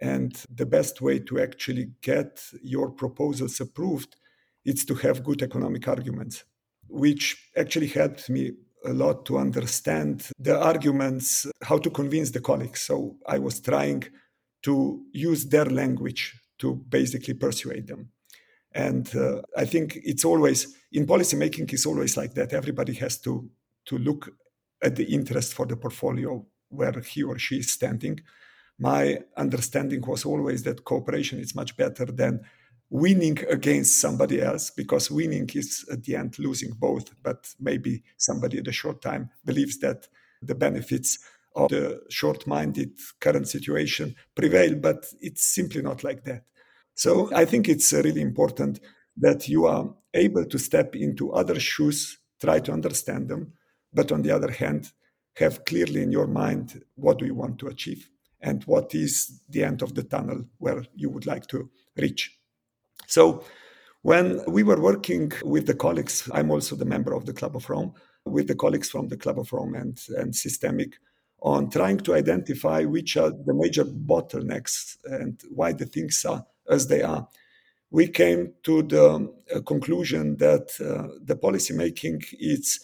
and 0.01 0.43
the 0.53 0.65
best 0.65 1.01
way 1.01 1.19
to 1.19 1.39
actually 1.39 1.91
get 2.01 2.43
your 2.61 2.91
proposals 2.91 3.61
approved 3.61 4.17
is 4.65 4.83
to 4.85 4.95
have 4.95 5.23
good 5.23 5.41
economic 5.41 5.87
arguments 5.87 6.43
which 6.87 7.49
actually 7.57 7.87
helped 7.87 8.29
me 8.29 8.51
a 8.85 8.93
lot 8.93 9.25
to 9.25 9.37
understand 9.37 10.29
the 10.37 10.57
arguments 10.57 11.47
how 11.63 11.77
to 11.77 11.89
convince 11.89 12.31
the 12.31 12.41
colleagues. 12.41 12.81
So 12.81 13.15
i 13.27 13.39
was 13.39 13.59
trying 13.59 14.03
to 14.63 15.01
use 15.11 15.45
their 15.45 15.65
language 15.65 16.39
to 16.59 16.75
basically 16.75 17.33
persuade 17.33 17.87
them 17.87 18.09
and 18.75 19.15
uh, 19.15 19.41
i 19.57 19.65
think 19.65 19.97
it's 20.03 20.25
always 20.25 20.75
in 20.95 21.05
policy 21.05 21.35
making 21.35 21.69
is 21.71 21.85
always 21.85 22.15
like 22.15 22.33
that. 22.33 22.53
Everybody 22.53 22.93
has 22.93 23.17
to 23.21 23.49
to 23.85 23.97
look 23.97 24.29
at 24.81 24.95
the 24.95 25.03
interest 25.03 25.53
for 25.53 25.65
the 25.65 25.75
portfolio 25.75 26.43
where 26.69 26.99
he 27.01 27.21
or 27.21 27.37
she 27.37 27.57
is 27.57 27.71
standing. 27.71 28.19
My 28.79 29.19
understanding 29.37 30.01
was 30.07 30.25
always 30.25 30.63
that 30.63 30.83
cooperation 30.85 31.39
is 31.39 31.53
much 31.53 31.77
better 31.77 32.05
than 32.05 32.41
winning 32.89 33.37
against 33.49 33.99
somebody 33.99 34.41
else 34.41 34.71
because 34.71 35.11
winning 35.11 35.49
is 35.53 35.85
at 35.91 36.03
the 36.03 36.15
end 36.15 36.39
losing 36.39 36.71
both. 36.71 37.11
But 37.21 37.53
maybe 37.59 38.03
somebody 38.17 38.59
at 38.59 38.67
a 38.67 38.71
short 38.71 39.01
time 39.01 39.29
believes 39.43 39.77
that 39.79 40.07
the 40.41 40.55
benefits 40.55 41.19
of 41.55 41.69
the 41.69 42.01
short-minded 42.09 42.91
current 43.19 43.47
situation 43.47 44.13
prevail 44.35 44.75
but 44.75 45.05
it's 45.21 45.45
simply 45.45 45.81
not 45.81 46.03
like 46.03 46.25
that 46.25 46.43
so 46.95 47.29
I 47.33 47.45
think 47.45 47.67
it's 47.67 47.93
uh, 47.93 48.01
really 48.01 48.21
important 48.21 48.79
that 49.17 49.47
you 49.47 49.65
are 49.65 49.93
able 50.13 50.45
to 50.45 50.57
step 50.57 50.95
into 50.95 51.33
other 51.33 51.59
shoes, 51.59 52.17
try 52.41 52.59
to 52.59 52.71
understand 52.71 53.27
them, 53.29 53.53
but 53.93 54.11
on 54.11 54.21
the 54.21 54.31
other 54.31 54.51
hand, 54.51 54.91
have 55.35 55.65
clearly 55.65 56.01
in 56.01 56.11
your 56.11 56.27
mind 56.27 56.81
what 56.95 57.19
do 57.19 57.25
you 57.25 57.35
want 57.35 57.59
to 57.59 57.67
achieve 57.67 58.09
and 58.41 58.63
what 58.63 58.95
is 58.95 59.41
the 59.49 59.63
end 59.63 59.81
of 59.81 59.93
the 59.93 60.03
tunnel 60.03 60.45
where 60.59 60.85
you 60.95 61.09
would 61.09 61.25
like 61.25 61.45
to 61.47 61.69
reach. 61.97 62.39
So 63.07 63.43
when 64.01 64.41
we 64.47 64.63
were 64.63 64.79
working 64.79 65.31
with 65.43 65.67
the 65.67 65.73
colleagues, 65.73 66.29
I'm 66.33 66.51
also 66.51 66.75
the 66.75 66.85
member 66.85 67.13
of 67.13 67.25
the 67.25 67.33
Club 67.33 67.55
of 67.55 67.69
Rome, 67.69 67.93
with 68.23 68.47
the 68.47 68.55
colleagues 68.55 68.89
from 68.89 69.07
the 69.07 69.17
Club 69.17 69.39
of 69.39 69.51
Rome 69.51 69.75
and, 69.75 69.99
and 70.17 70.33
SYSTEMIQ 70.33 70.93
on 71.41 71.69
trying 71.69 71.97
to 71.97 72.15
identify 72.15 72.83
which 72.83 73.17
are 73.17 73.31
the 73.31 73.53
major 73.53 73.83
bottlenecks 73.83 74.97
and 75.05 75.41
why 75.49 75.73
the 75.73 75.85
things 75.85 76.23
are 76.25 76.45
as 76.69 76.87
they 76.87 77.01
are. 77.01 77.27
We 77.91 78.07
came 78.07 78.53
to 78.63 78.83
the 78.83 79.33
uh, 79.55 79.61
conclusion 79.61 80.37
that 80.37 80.69
uh, 80.81 81.15
the 81.23 81.35
policy 81.35 81.73
making 81.73 82.23
is 82.39 82.79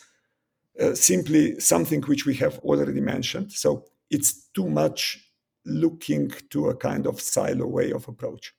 uh, 0.79 0.95
simply 0.95 1.59
something 1.59 2.01
which 2.03 2.25
we 2.25 2.35
have 2.35 2.59
already 2.59 3.01
mentioned. 3.01 3.51
So 3.51 3.85
it's 4.09 4.47
too 4.53 4.69
much 4.69 5.19
looking 5.65 6.31
to 6.49 6.69
a 6.69 6.75
kind 6.75 7.05
of 7.07 7.19
silo 7.19 7.67
way 7.67 7.91
of 7.91 8.07
approach. 8.07 8.53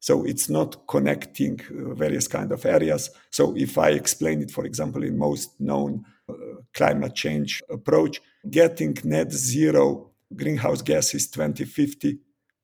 So 0.00 0.24
it's 0.24 0.50
not 0.50 0.86
connecting 0.86 1.60
uh, 1.70 1.94
various 1.94 2.28
kind 2.28 2.52
of 2.52 2.66
areas. 2.66 3.10
So 3.30 3.56
if 3.56 3.78
I 3.78 3.90
explain 3.90 4.42
it, 4.42 4.50
for 4.50 4.64
example, 4.66 5.02
in 5.02 5.16
most 5.16 5.58
known 5.60 6.04
uh, 6.28 6.34
climate 6.74 7.14
change 7.14 7.62
approach, 7.70 8.20
getting 8.50 8.98
net 9.04 9.32
zero 9.32 10.10
greenhouse 10.34 10.82
gases 10.82 11.30
2050, 11.30 12.18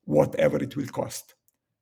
whatever 0.05 0.61
it 0.61 0.75
will 0.75 0.87
cost. 0.87 1.33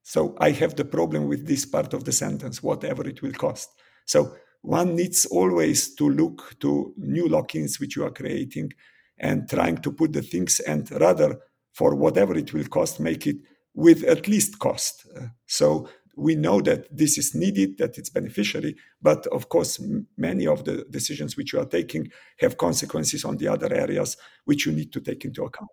So 0.09 0.35
I 0.39 0.49
have 0.49 0.75
the 0.75 0.85
problem 0.85 1.27
with 1.27 1.45
this 1.45 1.67
part 1.67 1.93
of 1.93 2.03
the 2.03 2.11
sentence, 2.11 2.63
whatever 2.63 3.07
it 3.07 3.21
will 3.21 3.31
cost. 3.31 3.69
So 4.07 4.33
one 4.61 4.95
needs 4.95 5.27
always 5.27 5.93
to 5.97 6.09
look 6.09 6.55
to 6.61 6.95
new 6.97 7.27
lock-ins 7.27 7.79
which 7.79 7.95
you 7.95 8.03
are 8.05 8.09
creating 8.09 8.73
and 9.19 9.47
trying 9.47 9.77
to 9.77 9.91
put 9.91 10.13
the 10.13 10.23
things 10.23 10.61
and 10.61 10.89
rather 10.99 11.39
for 11.73 11.93
whatever 11.93 12.35
it 12.35 12.51
will 12.55 12.65
cost, 12.65 12.99
make 12.99 13.27
it 13.27 13.35
with 13.75 14.03
at 14.03 14.27
least 14.27 14.57
cost. 14.57 15.05
So 15.45 15.87
we 16.17 16.33
know 16.33 16.59
that 16.61 16.87
this 16.89 17.19
is 17.19 17.35
needed, 17.35 17.77
that 17.77 17.99
it's 17.99 18.09
beneficiary, 18.09 18.77
but 18.99 19.27
of 19.27 19.49
course, 19.49 19.79
m- 19.79 20.07
many 20.17 20.47
of 20.47 20.63
the 20.63 20.87
decisions 20.89 21.37
which 21.37 21.53
you 21.53 21.59
are 21.59 21.65
taking 21.65 22.09
have 22.39 22.57
consequences 22.57 23.23
on 23.25 23.37
the 23.37 23.47
other 23.47 23.71
areas 23.71 24.17
which 24.45 24.65
you 24.65 24.71
need 24.71 24.91
to 24.91 25.01
take 25.01 25.23
into 25.23 25.43
account. 25.43 25.69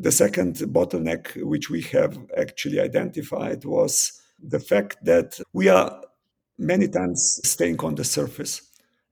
The 0.00 0.12
second 0.12 0.54
bottleneck, 0.56 1.44
which 1.44 1.70
we 1.70 1.82
have 1.82 2.18
actually 2.36 2.78
identified, 2.78 3.64
was 3.64 4.22
the 4.40 4.60
fact 4.60 5.04
that 5.04 5.40
we 5.52 5.68
are 5.68 6.00
many 6.56 6.88
times 6.88 7.40
staying 7.44 7.80
on 7.80 7.96
the 7.96 8.04
surface 8.04 8.62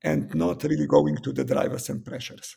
and 0.03 0.33
not 0.35 0.63
really 0.63 0.87
going 0.87 1.17
to 1.17 1.33
the 1.33 1.45
drivers 1.45 1.89
and 1.89 2.05
pressures. 2.05 2.57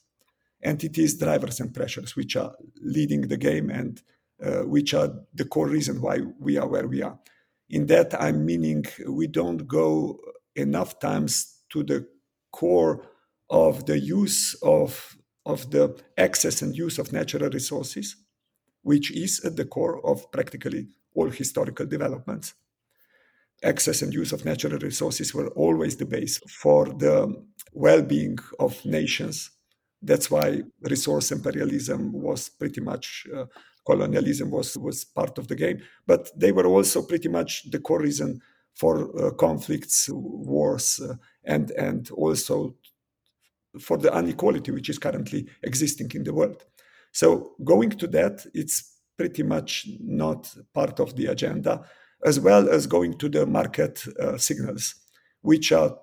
And 0.62 0.83
it 0.83 0.98
is 0.98 1.17
drivers 1.17 1.59
and 1.59 1.74
pressures 1.74 2.15
which 2.15 2.36
are 2.36 2.53
leading 2.81 3.21
the 3.21 3.38
game 3.38 3.69
and 3.69 4.01
uh, 4.43 4.62
which 4.63 4.93
are 4.93 5.09
the 5.33 5.45
core 5.45 5.67
reason 5.67 6.00
why 6.00 6.19
we 6.39 6.57
are 6.57 6.67
where 6.67 6.88
we 6.88 7.01
are. 7.01 7.17
In 7.69 7.88
that, 7.88 8.19
I'm 8.21 8.45
meaning 8.45 8.86
we 9.07 9.27
don't 9.27 9.67
go 9.67 10.19
enough 10.55 11.00
times 11.00 11.62
to 11.69 11.83
the 11.83 12.07
core 12.51 13.07
of 13.50 13.86
the 13.86 14.00
use 14.00 14.55
of 14.62 15.15
of 15.46 15.72
the 15.72 15.98
access 16.17 16.62
and 16.62 16.75
use 16.75 17.00
of 17.00 17.13
natural 17.13 17.50
resources, 17.50 18.15
which 18.84 19.12
is 19.12 19.41
at 19.46 19.55
the 19.55 19.65
core 19.65 20.05
of 20.05 20.31
practically 20.31 20.88
all 21.15 21.29
historical 21.29 21.86
developments. 21.86 22.53
Access 23.63 24.01
and 24.01 24.13
use 24.13 24.31
of 24.31 24.46
natural 24.46 24.79
resources 24.79 25.34
were 25.34 25.50
always 25.50 25.98
the 25.98 26.05
base 26.05 26.39
for 26.48 26.86
the 26.86 27.36
well 27.74 28.01
being 28.01 28.38
of 28.60 28.86
nations, 28.86 29.51
That's 30.01 30.31
why 30.31 30.63
resource 30.81 31.31
imperialism 31.31 32.13
was 32.13 32.50
pretty 32.50 32.81
much 32.81 33.27
uh, 33.36 33.46
colonialism 33.86 34.50
was 34.51 34.77
was 34.77 35.05
part 35.05 35.38
of 35.38 35.48
the 35.48 35.55
game. 35.55 35.81
But 36.08 36.29
they 36.39 36.51
were 36.53 36.67
also 36.67 37.01
pretty 37.01 37.29
much 37.29 37.69
the 37.72 37.79
core 37.79 38.01
reason 38.01 38.41
for 38.75 38.93
uh, 39.19 39.31
conflicts, 39.31 40.10
wars, 40.10 41.00
uh, 41.01 41.15
and 41.43 41.72
and 41.72 42.10
also 42.12 42.75
for 43.79 43.97
the 43.97 44.15
inequality 44.17 44.71
which 44.71 44.89
is 44.89 44.97
currently 44.97 45.47
existing 45.63 46.11
in 46.15 46.23
the 46.23 46.33
world. 46.33 46.63
So 47.11 47.51
going 47.63 47.91
to 47.91 48.07
that, 48.07 48.45
it's 48.53 48.97
pretty 49.17 49.43
much 49.43 49.88
not 49.99 50.53
part 50.73 50.99
of 50.99 51.15
the 51.15 51.27
agenda, 51.27 51.83
as 52.25 52.39
well 52.39 52.69
as 52.69 52.88
going 52.88 53.17
to 53.17 53.29
the 53.29 53.45
market 53.45 54.03
uh, 54.19 54.38
signals, 54.38 54.95
which 55.41 55.71
are 55.71 55.97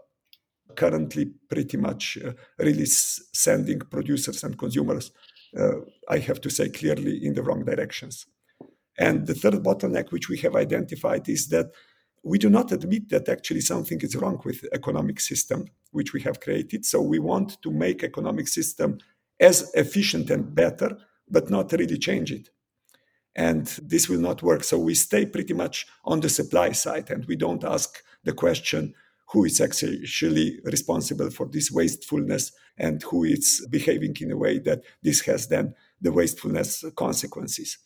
currently 0.76 1.32
pretty 1.49 1.76
much 1.76 2.18
uh, 2.25 2.32
really 2.58 2.85
sending 2.87 3.80
producers 3.80 4.44
and 4.44 4.58
consumers, 4.58 5.12
uh, 5.58 5.76
I 6.08 6.18
have 6.18 6.40
to 6.42 6.50
say 6.50 6.68
clearly, 6.68 7.25
in 7.25 7.35
the 7.35 7.42
wrong 7.42 7.64
directions. 7.64 8.26
And 8.99 9.26
the 9.26 9.35
third 9.35 9.62
bottleneck 9.62 10.11
which 10.11 10.28
we 10.28 10.38
have 10.38 10.56
identified 10.56 11.28
is 11.28 11.49
that 11.49 11.70
we 12.26 12.38
do 12.38 12.50
not 12.50 12.73
admit 12.73 13.09
that 13.09 13.28
actually 13.28 13.61
something 13.61 14.00
is 14.00 14.16
wrong 14.16 14.40
with 14.45 14.64
economic 14.73 15.21
system 15.21 15.64
which 15.92 16.12
we 16.12 16.21
have 16.23 16.40
created. 16.40 16.85
So 16.85 17.00
we 17.00 17.21
want 17.21 17.62
to 17.62 17.71
make 17.71 18.02
economic 18.02 18.49
system 18.49 18.99
as 19.38 19.71
efficient 19.75 20.28
and 20.30 20.52
better, 20.52 20.99
but 21.30 21.50
not 21.50 21.71
really 21.71 21.99
change 21.99 22.33
it. 22.33 22.50
And 23.37 23.66
this 23.80 24.09
will 24.09 24.18
not 24.18 24.42
work. 24.42 24.64
So 24.64 24.76
we 24.76 24.95
stay 24.95 25.25
pretty 25.25 25.54
much 25.54 25.87
on 26.04 26.18
the 26.18 26.28
supply 26.28 26.73
side 26.73 27.11
and 27.11 27.25
we 27.26 27.37
don't 27.37 27.62
ask 27.62 28.02
the 28.25 28.33
question 28.33 28.92
who 29.28 29.45
is 29.45 29.61
actually 29.61 30.59
responsible 30.64 31.30
for 31.30 31.47
this 31.47 31.71
wastefulness 31.71 32.50
and 32.76 33.02
who 33.04 33.23
is 33.23 33.64
behaving 33.71 34.16
in 34.21 34.33
a 34.33 34.37
way 34.37 34.59
that 34.59 34.83
this 35.00 35.21
has 35.23 35.47
then 35.47 35.75
the 36.00 36.11
wastefulness 36.11 36.85
consequences. 36.97 37.78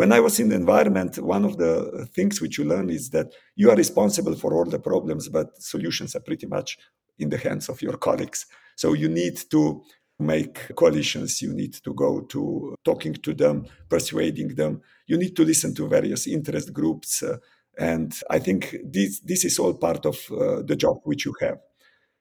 When 0.00 0.12
I 0.12 0.20
was 0.20 0.40
in 0.40 0.48
the 0.48 0.56
environment, 0.56 1.18
one 1.18 1.44
of 1.44 1.58
the 1.58 2.08
things 2.14 2.40
which 2.40 2.56
you 2.56 2.64
learn 2.64 2.88
is 2.88 3.10
that 3.10 3.34
you 3.54 3.68
are 3.70 3.76
responsible 3.76 4.34
for 4.34 4.54
all 4.54 4.64
the 4.64 4.78
problems, 4.78 5.28
but 5.28 5.62
solutions 5.62 6.16
are 6.16 6.20
pretty 6.20 6.46
much 6.46 6.78
in 7.18 7.28
the 7.28 7.36
hands 7.36 7.68
of 7.68 7.82
your 7.82 7.98
colleagues. 7.98 8.46
So 8.76 8.94
you 8.94 9.10
need 9.10 9.36
to 9.50 9.82
make 10.18 10.74
coalitions, 10.74 11.42
you 11.42 11.52
need 11.52 11.74
to 11.84 11.92
go 11.92 12.22
to 12.22 12.74
talking 12.82 13.12
to 13.12 13.34
them, 13.34 13.66
persuading 13.90 14.54
them, 14.54 14.80
you 15.06 15.18
need 15.18 15.36
to 15.36 15.44
listen 15.44 15.74
to 15.74 15.86
various 15.86 16.26
interest 16.26 16.72
groups. 16.72 17.22
Uh, 17.22 17.36
and 17.78 18.18
I 18.30 18.38
think 18.38 18.74
this, 18.82 19.20
this 19.20 19.44
is 19.44 19.58
all 19.58 19.74
part 19.74 20.06
of 20.06 20.16
uh, 20.32 20.62
the 20.62 20.76
job 20.76 21.00
which 21.04 21.26
you 21.26 21.34
have. 21.42 21.58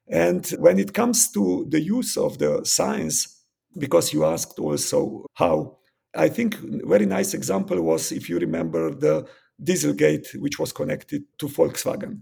And 0.10 0.46
when 0.60 0.80
it 0.80 0.94
comes 0.94 1.32
to 1.32 1.66
the 1.70 1.80
use 1.80 2.18
of 2.18 2.40
the 2.40 2.60
science, 2.66 3.42
because 3.78 4.12
you 4.12 4.26
asked 4.26 4.60
also 4.60 5.26
how, 5.36 5.78
I 6.16 6.30
think 6.30 6.56
very 6.86 7.06
nice 7.06 7.34
example 7.34 7.82
was 7.82 8.12
if 8.12 8.30
you 8.30 8.40
remember 8.40 8.94
the 8.94 9.28
Dieselgate, 9.62 10.40
which 10.40 10.58
was 10.58 10.72
connected 10.72 11.24
to 11.38 11.48
Volkswagen. 11.48 12.22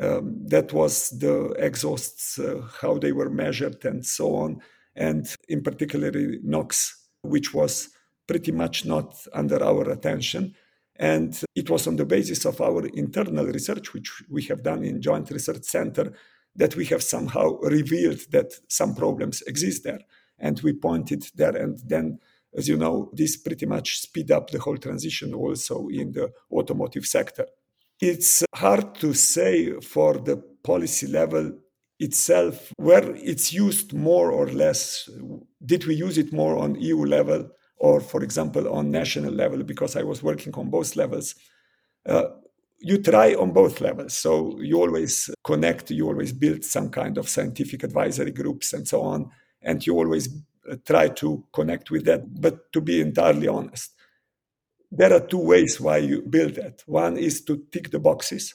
Um, 0.00 0.46
that 0.46 0.72
was 0.72 1.10
the 1.10 1.50
exhausts, 1.58 2.38
uh, 2.38 2.62
how 2.80 2.98
they 2.98 3.12
were 3.12 3.28
measured, 3.28 3.84
and 3.84 4.06
so 4.06 4.34
on. 4.36 4.60
And 4.94 5.26
in 5.48 5.62
particular, 5.62 6.12
NOx, 6.42 7.08
which 7.22 7.52
was 7.52 7.90
pretty 8.26 8.52
much 8.52 8.84
not 8.86 9.14
under 9.32 9.62
our 9.62 9.90
attention. 9.90 10.54
And 10.96 11.38
it 11.56 11.68
was 11.68 11.86
on 11.86 11.96
the 11.96 12.04
basis 12.04 12.44
of 12.44 12.60
our 12.60 12.86
internal 12.86 13.46
research, 13.46 13.92
which 13.92 14.22
we 14.30 14.42
have 14.44 14.62
done 14.62 14.84
in 14.84 15.02
Joint 15.02 15.30
Research 15.30 15.64
Center, 15.64 16.12
that 16.54 16.76
we 16.76 16.84
have 16.86 17.02
somehow 17.02 17.58
revealed 17.60 18.20
that 18.30 18.52
some 18.68 18.94
problems 18.94 19.42
exist 19.42 19.84
there. 19.84 20.00
And 20.38 20.60
we 20.60 20.72
pointed 20.72 21.24
there. 21.34 21.56
And 21.56 21.78
then, 21.84 22.20
as 22.56 22.68
you 22.68 22.76
know, 22.76 23.10
this 23.12 23.36
pretty 23.36 23.66
much 23.66 24.00
speed 24.00 24.30
up 24.30 24.50
the 24.50 24.58
whole 24.58 24.76
transition 24.76 25.34
also 25.34 25.88
in 25.88 26.12
the 26.12 26.30
automotive 26.52 27.06
sector. 27.06 27.46
It's 28.00 28.42
hard 28.54 28.94
to 28.96 29.14
say 29.14 29.80
for 29.80 30.14
the 30.14 30.36
policy 30.62 31.06
level 31.06 31.52
itself 31.98 32.72
where 32.76 33.14
it's 33.16 33.52
used 33.52 33.92
more 33.92 34.30
or 34.32 34.48
less. 34.48 35.08
Did 35.64 35.86
we 35.86 35.94
use 35.94 36.16
it 36.18 36.32
more 36.32 36.58
on 36.58 36.80
EU 36.80 37.04
level 37.04 37.50
or, 37.80 38.00
for 38.00 38.22
example, 38.22 38.72
on 38.72 38.90
national 38.90 39.32
level, 39.32 39.62
because 39.64 39.96
I 39.96 40.02
was 40.02 40.22
working 40.22 40.54
on 40.54 40.68
both 40.68 40.96
levels. 40.96 41.34
Uh, 42.06 42.24
you 42.78 43.02
try 43.02 43.34
on 43.34 43.52
both 43.52 43.80
levels. 43.80 44.16
So 44.16 44.58
you 44.60 44.80
always 44.80 45.30
connect, 45.44 45.90
you 45.90 46.06
always 46.06 46.32
build 46.32 46.62
some 46.62 46.90
kind 46.90 47.16
of 47.16 47.28
scientific 47.28 47.82
advisory 47.82 48.32
groups 48.32 48.74
and 48.74 48.86
so 48.86 49.00
on. 49.00 49.30
And 49.62 49.86
you 49.86 49.94
always 49.94 50.28
Uh, 50.68 50.76
try 50.84 51.08
to 51.08 51.44
connect 51.52 51.90
with 51.90 52.04
that. 52.04 52.22
But 52.40 52.72
to 52.72 52.80
be 52.80 53.00
entirely 53.00 53.48
honest, 53.48 53.92
there 54.90 55.12
are 55.12 55.26
two 55.26 55.38
ways 55.38 55.80
why 55.80 55.98
you 55.98 56.22
build 56.22 56.56
that. 56.56 56.82
One 56.86 57.16
is 57.16 57.42
to 57.44 57.64
tick 57.72 57.90
the 57.90 57.98
boxes, 57.98 58.54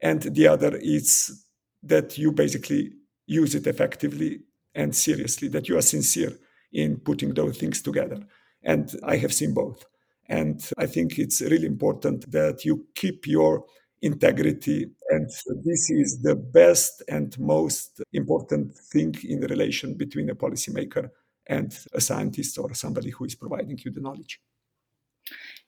and 0.00 0.22
the 0.22 0.48
other 0.48 0.76
is 0.76 1.44
that 1.82 2.18
you 2.18 2.32
basically 2.32 2.92
use 3.26 3.54
it 3.54 3.66
effectively 3.66 4.40
and 4.74 4.94
seriously, 4.94 5.48
that 5.48 5.68
you 5.68 5.78
are 5.78 5.82
sincere 5.82 6.36
in 6.72 6.96
putting 6.96 7.32
those 7.34 7.58
things 7.58 7.80
together. 7.80 8.18
And 8.62 8.90
I 9.04 9.16
have 9.18 9.32
seen 9.32 9.54
both. 9.54 9.84
And 10.26 10.68
I 10.76 10.86
think 10.86 11.18
it's 11.18 11.40
really 11.42 11.66
important 11.66 12.30
that 12.32 12.64
you 12.64 12.86
keep 12.94 13.26
your 13.26 13.66
integrity. 14.04 14.90
And 15.10 15.28
this 15.64 15.90
is 15.90 16.22
the 16.22 16.36
best 16.36 17.02
and 17.08 17.38
most 17.38 18.02
important 18.12 18.74
thing 18.92 19.14
in 19.24 19.40
relation 19.40 19.94
between 19.94 20.30
a 20.30 20.34
policymaker 20.34 21.10
and 21.46 21.76
a 21.92 22.00
scientist 22.00 22.58
or 22.58 22.74
somebody 22.74 23.10
who 23.10 23.24
is 23.24 23.34
providing 23.34 23.78
you 23.84 23.90
the 23.90 24.00
knowledge. 24.00 24.40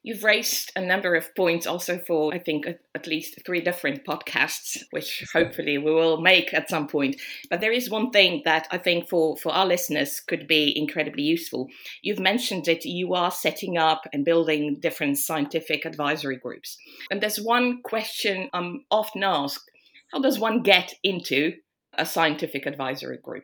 You've 0.07 0.23
raised 0.23 0.71
a 0.77 0.81
number 0.81 1.16
of 1.16 1.35
points 1.35 1.66
also 1.66 1.99
for, 1.99 2.33
I 2.33 2.38
think, 2.38 2.64
at 2.95 3.09
least 3.09 3.40
three 3.45 3.61
different 3.61 4.05
podcasts, 4.05 4.85
which 4.92 5.25
hopefully 5.33 5.79
we 5.79 5.92
will 5.92 6.21
make 6.21 6.55
at 6.55 6.71
some 6.71 6.87
point. 6.87 7.16
But 7.51 7.61
there 7.61 7.73
is 7.73 7.90
one 7.90 8.12
thing 8.12 8.42
that 8.45 8.69
I 8.71 8.79
think 8.79 9.09
for, 9.09 9.37
for 9.37 9.51
our 9.51 9.66
listeners 9.66 10.21
could 10.21 10.47
be 10.47 10.73
incredibly 10.79 11.25
useful. 11.25 11.66
You've 12.03 12.21
mentioned 12.21 12.66
that 12.66 12.85
you 12.85 13.14
are 13.14 13.33
setting 13.33 13.79
up 13.79 14.03
and 14.12 14.25
building 14.25 14.79
different 14.79 15.19
scientific 15.19 15.85
advisory 15.85 16.37
groups. 16.37 16.79
And 17.11 17.21
there's 17.21 17.40
one 17.40 17.83
question 17.83 18.49
I'm 18.53 18.85
often 18.92 19.25
asked 19.25 19.69
how 20.12 20.21
does 20.21 20.38
one 20.38 20.62
get 20.62 20.95
into 21.03 21.55
a 21.99 22.07
scientific 22.07 22.64
advisory 22.64 23.19
group? 23.21 23.42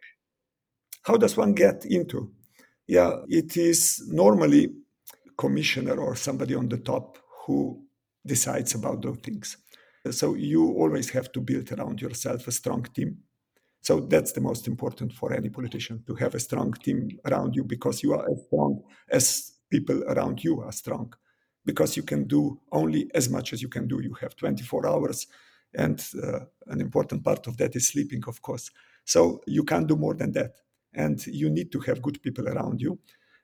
How 1.02 1.16
does 1.16 1.36
one 1.36 1.54
get 1.54 1.84
into? 1.86 2.30
Yeah, 2.86 3.16
it 3.26 3.56
is 3.56 4.00
normally 4.06 4.68
commissioner 5.36 5.98
or 5.98 6.16
somebody 6.16 6.54
on 6.54 6.68
the 6.68 6.78
top 6.78 7.18
who 7.46 7.82
decides 8.24 8.74
about 8.74 9.02
those 9.02 9.18
things. 9.18 9.56
So 10.10 10.34
you 10.34 10.72
always 10.72 11.10
have 11.10 11.30
to 11.32 11.40
build 11.40 11.70
around 11.72 12.00
yourself 12.00 12.48
a 12.48 12.52
strong 12.52 12.82
team. 12.94 13.18
So 13.82 14.00
that's 14.00 14.32
the 14.32 14.40
most 14.40 14.68
important 14.68 15.12
for 15.12 15.32
any 15.32 15.48
politician 15.48 16.04
to 16.06 16.14
have 16.16 16.34
a 16.34 16.40
strong 16.40 16.72
team 16.72 17.18
around 17.24 17.54
you 17.54 17.64
because 17.64 18.02
you 18.02 18.14
are 18.14 18.24
as 18.30 18.44
strong 18.46 18.82
as 19.10 19.52
people 19.70 20.02
around 20.04 20.42
you 20.42 20.60
are 20.60 20.72
strong. 20.72 21.12
Because 21.64 21.96
you 21.96 22.02
can 22.02 22.24
do 22.26 22.60
only 22.72 23.10
as 23.14 23.28
much 23.28 23.52
as 23.52 23.62
you 23.62 23.68
can 23.68 23.86
do. 23.86 24.00
You 24.00 24.14
have 24.20 24.34
24 24.34 24.84
hours, 24.84 25.28
and 25.74 26.04
uh, 26.20 26.40
an 26.66 26.80
important 26.80 27.22
part 27.22 27.46
of 27.46 27.56
that 27.58 27.76
is 27.76 27.86
sleeping, 27.86 28.24
of 28.26 28.42
course. 28.42 28.68
So 29.04 29.40
you 29.46 29.62
can't 29.62 29.86
do 29.86 29.94
more 29.94 30.14
than 30.14 30.32
that. 30.32 30.56
And 30.92 31.24
you 31.26 31.50
need 31.50 31.70
to 31.70 31.80
have 31.80 32.02
good 32.02 32.20
people 32.20 32.48
around 32.48 32.80
you 32.80 32.98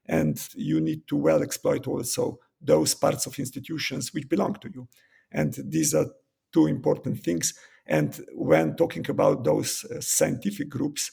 and 0.09 0.49
you 0.55 0.81
need 0.81 1.07
to 1.09 1.17
well 1.17 1.43
exploit 1.43 1.87
also 1.87 2.39
those 2.61 2.95
parts 2.95 3.27
of 3.27 3.39
institutions 3.39 4.13
which 4.13 4.29
belong 4.29 4.55
to 4.55 4.71
you. 4.75 4.89
And 5.31 5.55
these 5.65 5.95
are 5.95 6.07
two 6.53 6.67
important 6.67 7.23
things. 7.23 7.55
And 7.87 8.19
when 8.35 8.77
talking 8.77 9.09
about 9.09 9.45
those 9.45 9.85
uh, 9.85 10.01
scientific 10.01 10.69
groups 10.69 11.13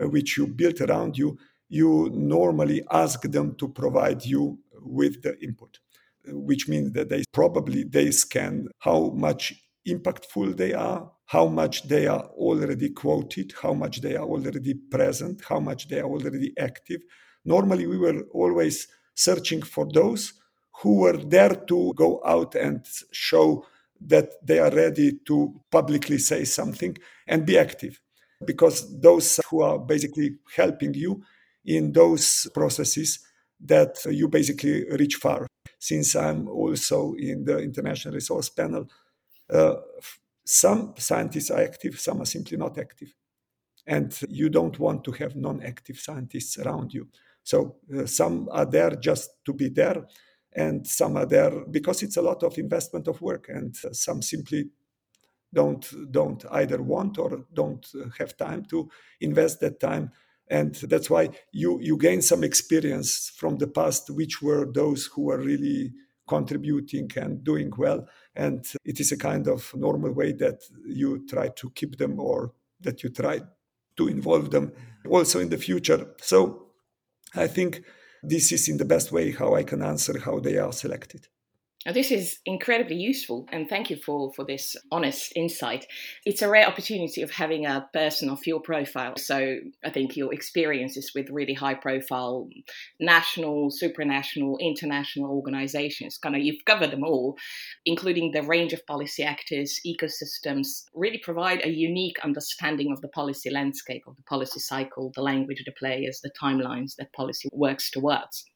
uh, 0.00 0.08
which 0.08 0.36
you 0.36 0.46
build 0.46 0.80
around 0.80 1.16
you 1.16 1.38
you 1.68 2.10
normally 2.12 2.82
ask 2.90 3.22
them 3.22 3.54
to 3.56 3.68
provide 3.68 4.24
you 4.24 4.58
with 4.80 5.22
the 5.22 5.38
input 5.42 5.78
which 6.26 6.68
means 6.68 6.92
that 6.92 7.08
they 7.08 7.22
probably 7.32 7.84
they 7.84 8.10
scan 8.10 8.68
how 8.78 9.10
much 9.10 9.54
impactful 9.86 10.56
they 10.56 10.72
are 10.72 11.10
how 11.26 11.46
much 11.46 11.86
they 11.88 12.06
are 12.06 12.24
already 12.36 12.90
quoted 12.90 13.52
how 13.62 13.72
much 13.72 14.00
they 14.00 14.16
are 14.16 14.24
already 14.24 14.74
present 14.74 15.42
how 15.48 15.60
much 15.60 15.88
they 15.88 16.00
are 16.00 16.08
already 16.08 16.52
active 16.58 17.00
Normally, 17.44 17.86
we 17.86 17.98
were 17.98 18.22
always 18.32 18.88
searching 19.14 19.62
for 19.62 19.86
those 19.86 20.34
who 20.82 20.96
were 20.96 21.16
there 21.16 21.54
to 21.54 21.92
go 21.94 22.20
out 22.24 22.54
and 22.54 22.84
show 23.12 23.64
that 24.00 24.32
they 24.44 24.58
are 24.58 24.70
ready 24.70 25.18
to 25.26 25.60
publicly 25.70 26.18
say 26.18 26.44
something 26.44 26.96
and 27.26 27.46
be 27.46 27.58
active. 27.58 28.00
Because 28.44 29.00
those 29.00 29.40
who 29.48 29.62
are 29.62 29.78
basically 29.78 30.36
helping 30.56 30.94
you 30.94 31.22
in 31.64 31.92
those 31.92 32.48
processes 32.52 33.20
that 33.60 33.96
you 34.10 34.28
basically 34.28 34.84
reach 34.90 35.14
far. 35.14 35.46
Since 35.78 36.16
I'm 36.16 36.48
also 36.48 37.14
in 37.14 37.44
the 37.44 37.58
International 37.58 38.14
Resource 38.14 38.50
Panel, 38.50 38.88
uh, 39.50 39.76
some 40.44 40.94
scientists 40.98 41.50
are 41.50 41.60
active, 41.60 42.00
some 42.00 42.20
are 42.20 42.26
simply 42.26 42.56
not 42.58 42.78
active. 42.78 43.14
and 43.86 44.18
you 44.28 44.48
don't 44.48 44.78
want 44.78 45.04
to 45.04 45.12
have 45.12 45.36
non-active 45.36 45.98
scientists 45.98 46.58
around 46.58 46.94
you. 46.94 47.08
So 47.44 47.76
uh, 47.96 48.06
some 48.06 48.48
are 48.50 48.66
there 48.66 48.90
just 48.96 49.30
to 49.44 49.52
be 49.52 49.68
there, 49.68 50.06
and 50.52 50.86
some 50.86 51.16
are 51.16 51.26
there 51.26 51.64
because 51.70 52.02
it's 52.02 52.16
a 52.16 52.22
lot 52.22 52.42
of 52.42 52.58
investment 52.58 53.06
of 53.06 53.20
work, 53.20 53.46
and 53.48 53.76
uh, 53.84 53.92
some 53.92 54.22
simply 54.22 54.70
don't 55.52 55.86
don't 56.10 56.44
either 56.50 56.82
want 56.82 57.18
or 57.18 57.46
don't 57.54 57.86
uh, 57.94 58.08
have 58.18 58.36
time 58.36 58.64
to 58.70 58.90
invest 59.20 59.60
that 59.60 59.78
time. 59.78 60.10
And 60.48 60.74
that's 60.74 61.08
why 61.08 61.30
you 61.52 61.78
you 61.80 61.96
gain 61.96 62.22
some 62.22 62.44
experience 62.44 63.30
from 63.36 63.58
the 63.58 63.68
past 63.68 64.10
which 64.10 64.42
were 64.42 64.66
those 64.70 65.06
who 65.06 65.22
were 65.22 65.38
really 65.38 65.92
contributing 66.26 67.10
and 67.16 67.44
doing 67.44 67.70
well. 67.76 68.06
And 68.34 68.64
it 68.84 69.00
is 69.00 69.12
a 69.12 69.18
kind 69.18 69.46
of 69.46 69.74
normal 69.74 70.12
way 70.12 70.32
that 70.32 70.62
you 70.86 71.26
try 71.26 71.48
to 71.48 71.70
keep 71.70 71.98
them 71.98 72.18
or 72.18 72.52
that 72.80 73.02
you 73.02 73.10
try 73.10 73.40
to 73.96 74.08
involve 74.08 74.50
them 74.50 74.72
also 75.08 75.40
in 75.40 75.50
the 75.50 75.58
future. 75.58 76.14
So 76.20 76.63
i 77.34 77.46
think 77.46 77.82
this 78.22 78.52
is 78.52 78.68
in 78.68 78.76
the 78.76 78.84
best 78.84 79.12
way 79.12 79.32
how 79.32 79.54
i 79.54 79.62
can 79.62 79.82
answer 79.82 80.18
how 80.20 80.38
they 80.38 80.56
are 80.56 80.72
selected 80.72 81.28
now, 81.86 81.92
this 81.92 82.10
is 82.10 82.38
incredibly 82.46 82.96
useful, 82.96 83.46
and 83.52 83.68
thank 83.68 83.90
you 83.90 83.96
for, 83.96 84.32
for 84.32 84.42
this 84.42 84.74
honest 84.90 85.34
insight. 85.36 85.86
It's 86.24 86.40
a 86.40 86.48
rare 86.48 86.66
opportunity 86.66 87.20
of 87.20 87.30
having 87.30 87.66
a 87.66 87.86
person 87.92 88.30
of 88.30 88.46
your 88.46 88.60
profile. 88.60 89.18
So, 89.18 89.58
I 89.84 89.90
think 89.90 90.16
your 90.16 90.32
experiences 90.32 91.12
with 91.14 91.28
really 91.28 91.52
high 91.52 91.74
profile 91.74 92.48
national, 93.00 93.70
supranational, 93.70 94.58
international 94.60 95.30
organizations 95.30 96.16
kind 96.16 96.34
of 96.34 96.40
you've 96.40 96.64
covered 96.64 96.90
them 96.90 97.04
all, 97.04 97.36
including 97.84 98.30
the 98.30 98.42
range 98.42 98.72
of 98.72 98.86
policy 98.86 99.22
actors, 99.22 99.78
ecosystems, 99.86 100.84
really 100.94 101.18
provide 101.18 101.64
a 101.64 101.70
unique 101.70 102.16
understanding 102.24 102.92
of 102.92 103.02
the 103.02 103.08
policy 103.08 103.50
landscape, 103.50 104.04
of 104.06 104.16
the 104.16 104.22
policy 104.22 104.58
cycle, 104.58 105.12
the 105.14 105.22
language 105.22 105.60
of 105.60 105.66
the 105.66 105.72
players, 105.72 106.20
the 106.22 106.30
timelines 106.30 106.96
that 106.96 107.12
policy 107.12 107.50
works 107.52 107.90
towards 107.90 108.46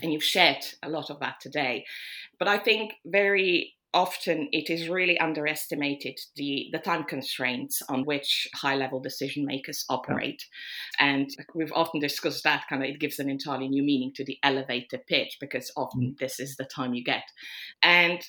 and 0.00 0.12
you've 0.12 0.24
shared 0.24 0.64
a 0.82 0.88
lot 0.88 1.10
of 1.10 1.20
that 1.20 1.40
today. 1.40 1.84
But 2.38 2.48
I 2.48 2.58
think 2.58 2.94
very 3.04 3.74
often 3.94 4.48
it 4.52 4.70
is 4.70 4.88
really 4.88 5.18
underestimated 5.18 6.18
the, 6.36 6.68
the 6.72 6.78
time 6.78 7.04
constraints 7.04 7.82
on 7.88 8.04
which 8.04 8.48
high 8.54 8.74
level 8.74 9.00
decision 9.00 9.44
makers 9.44 9.84
operate. 9.88 10.42
And 10.98 11.28
we've 11.54 11.72
often 11.74 12.00
discussed 12.00 12.44
that 12.44 12.64
kind 12.68 12.82
of 12.82 12.88
it 12.88 13.00
gives 13.00 13.18
an 13.18 13.28
entirely 13.28 13.68
new 13.68 13.82
meaning 13.82 14.12
to 14.14 14.24
the 14.24 14.38
elevator 14.42 14.98
pitch 15.06 15.36
because 15.40 15.70
often 15.76 16.14
mm. 16.14 16.18
this 16.18 16.40
is 16.40 16.56
the 16.56 16.64
time 16.64 16.94
you 16.94 17.04
get. 17.04 17.24
And 17.82 18.20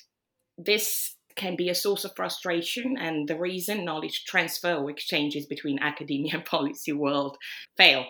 this 0.58 1.16
can 1.36 1.56
be 1.56 1.68
a 1.68 1.74
source 1.74 2.04
of 2.04 2.14
frustration 2.14 2.96
and 2.98 3.26
the 3.26 3.38
reason 3.38 3.84
knowledge 3.84 4.24
transfer 4.24 4.74
or 4.74 4.90
exchanges 4.90 5.46
between 5.46 5.80
academia 5.80 6.34
and 6.34 6.44
policy 6.44 6.92
world 6.92 7.36
fail 7.76 8.04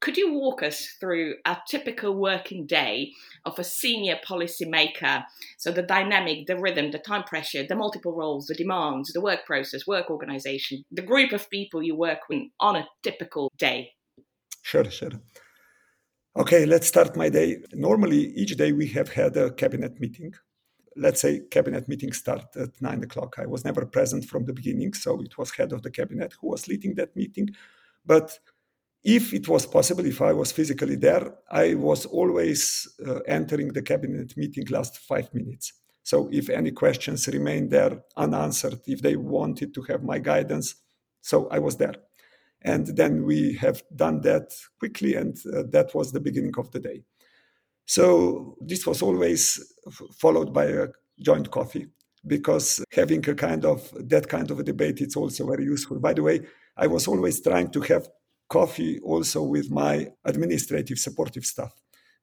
could 0.00 0.16
you 0.16 0.32
walk 0.32 0.62
us 0.62 0.96
through 0.98 1.34
a 1.44 1.56
typical 1.68 2.14
working 2.14 2.66
day 2.66 3.12
of 3.44 3.58
a 3.58 3.64
senior 3.64 4.18
policymaker? 4.26 5.24
So, 5.58 5.70
the 5.70 5.82
dynamic, 5.82 6.46
the 6.46 6.56
rhythm, 6.56 6.90
the 6.90 6.98
time 6.98 7.24
pressure, 7.24 7.64
the 7.66 7.76
multiple 7.76 8.12
roles, 8.12 8.46
the 8.46 8.54
demands, 8.54 9.12
the 9.12 9.20
work 9.20 9.44
process, 9.46 9.86
work 9.86 10.10
organization, 10.10 10.84
the 10.90 11.02
group 11.02 11.32
of 11.32 11.50
people 11.50 11.82
you 11.82 11.94
work 11.94 12.20
with 12.28 12.44
on 12.60 12.76
a 12.76 12.88
typical 13.02 13.50
day? 13.58 13.92
Sure, 14.62 14.90
sure. 14.90 15.12
Okay, 16.36 16.64
let's 16.64 16.86
start 16.86 17.16
my 17.16 17.28
day. 17.28 17.58
Normally, 17.72 18.32
each 18.34 18.56
day 18.56 18.72
we 18.72 18.86
have 18.88 19.08
had 19.08 19.36
a 19.36 19.50
cabinet 19.50 20.00
meeting. 20.00 20.32
Let's 20.96 21.20
say 21.20 21.40
cabinet 21.50 21.88
meeting 21.88 22.12
start 22.12 22.44
at 22.56 22.80
nine 22.80 23.02
o'clock. 23.02 23.36
I 23.38 23.46
was 23.46 23.64
never 23.64 23.84
present 23.84 24.24
from 24.24 24.44
the 24.44 24.52
beginning, 24.52 24.94
so 24.94 25.20
it 25.22 25.36
was 25.36 25.50
head 25.50 25.72
of 25.72 25.82
the 25.82 25.90
cabinet 25.90 26.34
who 26.40 26.48
was 26.48 26.68
leading 26.68 26.94
that 26.94 27.14
meeting. 27.16 27.48
But 28.06 28.38
if 29.02 29.32
it 29.32 29.48
was 29.48 29.66
possible, 29.66 30.04
if 30.04 30.20
I 30.20 30.32
was 30.32 30.52
physically 30.52 30.96
there, 30.96 31.34
I 31.50 31.74
was 31.74 32.06
always 32.06 32.88
uh, 33.06 33.20
entering 33.20 33.68
the 33.68 33.82
cabinet 33.82 34.36
meeting 34.36 34.66
last 34.68 34.98
five 34.98 35.32
minutes. 35.32 35.72
So 36.02 36.28
if 36.32 36.50
any 36.50 36.72
questions 36.72 37.28
remained 37.28 37.70
there 37.70 38.02
unanswered, 38.16 38.80
if 38.86 39.00
they 39.00 39.16
wanted 39.16 39.74
to 39.74 39.82
have 39.82 40.02
my 40.02 40.18
guidance, 40.18 40.74
so 41.20 41.48
I 41.48 41.58
was 41.58 41.76
there. 41.76 41.94
And 42.62 42.86
then 42.88 43.24
we 43.24 43.54
have 43.54 43.82
done 43.94 44.20
that 44.22 44.52
quickly, 44.78 45.14
and 45.14 45.36
uh, 45.46 45.62
that 45.70 45.94
was 45.94 46.12
the 46.12 46.20
beginning 46.20 46.54
of 46.58 46.70
the 46.70 46.80
day. 46.80 47.02
So 47.86 48.56
this 48.60 48.86
was 48.86 49.02
always 49.02 49.74
f- 49.86 50.02
followed 50.18 50.52
by 50.52 50.66
a 50.66 50.88
joint 51.20 51.50
coffee 51.50 51.88
because 52.26 52.84
having 52.92 53.26
a 53.28 53.34
kind 53.34 53.64
of 53.64 53.90
that 54.08 54.28
kind 54.28 54.50
of 54.50 54.58
a 54.58 54.62
debate 54.62 55.00
it's 55.00 55.16
also 55.16 55.46
very 55.46 55.64
useful. 55.64 55.98
By 55.98 56.12
the 56.12 56.22
way, 56.22 56.40
I 56.76 56.86
was 56.86 57.08
always 57.08 57.40
trying 57.40 57.70
to 57.70 57.80
have 57.80 58.08
coffee 58.50 58.98
also 59.00 59.42
with 59.42 59.70
my 59.70 60.08
administrative 60.24 60.98
supportive 60.98 61.46
staff. 61.46 61.72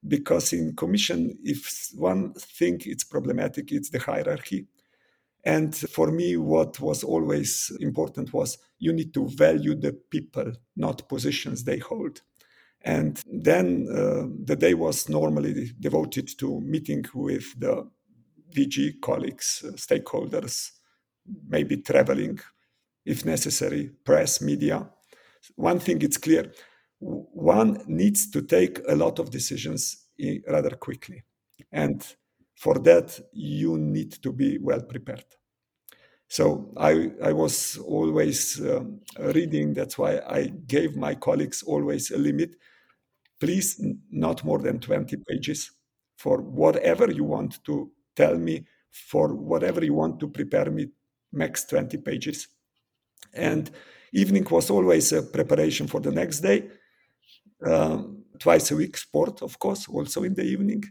Because 0.08 0.54
in 0.54 0.76
commission 0.76 1.38
if 1.44 1.90
one 1.96 2.34
thing 2.34 2.80
it's 2.86 3.04
problematic 3.04 3.72
it's 3.72 3.90
the 3.90 4.00
hierarchy. 4.00 4.68
And 5.44 5.76
for 5.76 6.12
me 6.12 6.38
what 6.38 6.80
was 6.80 7.04
always 7.04 7.72
important 7.80 8.34
was 8.34 8.60
you 8.78 8.94
need 8.94 9.14
to 9.16 9.28
value 9.30 9.74
the 9.74 9.94
people 9.94 10.52
not 10.76 11.10
positions 11.10 11.64
they 11.64 11.80
hold. 11.80 12.22
And 12.82 13.22
then 13.26 13.88
uh, 13.90 14.28
the 14.46 14.56
day 14.56 14.76
was 14.76 15.10
normally 15.10 15.72
devoted 15.80 16.30
to 16.40 16.62
meeting 16.62 17.06
with 17.14 17.60
the 17.60 17.90
dg 18.56 19.02
colleagues 19.02 19.64
uh, 19.66 19.72
stakeholders 19.72 20.72
maybe 21.50 21.76
traveling 21.78 22.40
if 23.06 23.26
necessary 23.26 23.92
press 24.06 24.42
media 24.42 24.88
one 25.56 25.80
thing 25.80 26.02
it's 26.02 26.18
clear. 26.18 26.52
One 27.00 27.84
needs 27.88 28.30
to 28.32 28.42
take 28.42 28.80
a 28.88 28.96
lot 28.96 29.20
of 29.20 29.30
decisions 29.30 30.08
rather 30.48 30.72
quickly. 30.72 31.24
And 31.72 32.06
for 32.56 32.76
that 32.80 33.20
you 33.34 33.78
need 33.78 34.12
to 34.24 34.32
be 34.32 34.58
well 34.58 34.82
prepared. 34.82 35.26
So 36.30 36.74
i 36.78 37.12
i 37.24 37.32
was 37.32 37.78
always 37.78 38.60
um, 38.62 39.02
reading. 39.20 39.74
That's 39.74 39.98
why 39.98 40.20
i 40.28 40.48
gave 40.68 40.96
my 40.96 41.16
colleagues 41.16 41.64
always 41.64 42.12
a 42.12 42.18
limit. 42.18 42.56
Please 43.40 43.80
not 44.10 44.44
more 44.44 44.60
than 44.60 44.80
20 44.80 45.16
pages 45.28 45.72
for 46.18 46.42
whatever 46.42 47.12
you 47.12 47.24
want 47.24 47.64
to 47.66 47.92
tell 48.16 48.36
me 48.36 48.66
for 48.92 49.34
whatever 49.36 49.86
you 49.86 49.94
want 49.94 50.20
to 50.20 50.28
prepare 50.28 50.72
me 50.72 50.88
max 51.32 51.66
20 51.66 51.98
pages. 51.98 52.48
And 53.34 53.70
Evening 54.14 54.46
was 54.50 54.70
always 54.70 55.12
a 55.14 55.22
preparation 55.22 55.88
for 55.88 56.00
the 56.00 56.12
next 56.12 56.40
day. 56.40 56.70
Um, 57.66 58.24
twice 58.40 58.72
a 58.72 58.76
week, 58.76 58.98
sport, 58.98 59.42
of 59.42 59.58
course, 59.60 59.88
also 59.88 60.24
in 60.24 60.34
the 60.34 60.44
evening, 60.44 60.84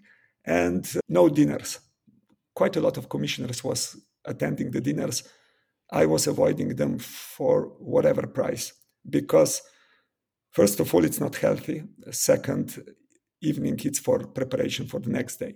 and 0.45 0.87
no 1.09 1.29
dinners. 1.29 1.81
Quite 2.55 2.77
a 2.77 2.81
lot 2.81 2.97
of 2.97 3.09
commissioners 3.09 3.63
was 3.63 3.97
attending 4.25 4.71
the 4.71 4.81
dinners. 4.81 5.23
I 5.91 6.07
was 6.07 6.27
avoiding 6.27 6.75
them 6.75 6.99
for 6.99 7.73
whatever 7.79 8.27
price 8.27 8.73
because, 9.09 9.63
first 10.51 10.81
of 10.81 10.93
all, 10.93 11.05
it's 11.05 11.21
not 11.21 11.37
healthy. 11.37 11.85
Second, 12.11 12.83
evening 13.41 13.79
it's 13.85 14.01
for 14.01 14.27
preparation 14.27 14.87
for 14.87 14.99
the 14.99 15.11
next 15.11 15.37
day. 15.37 15.55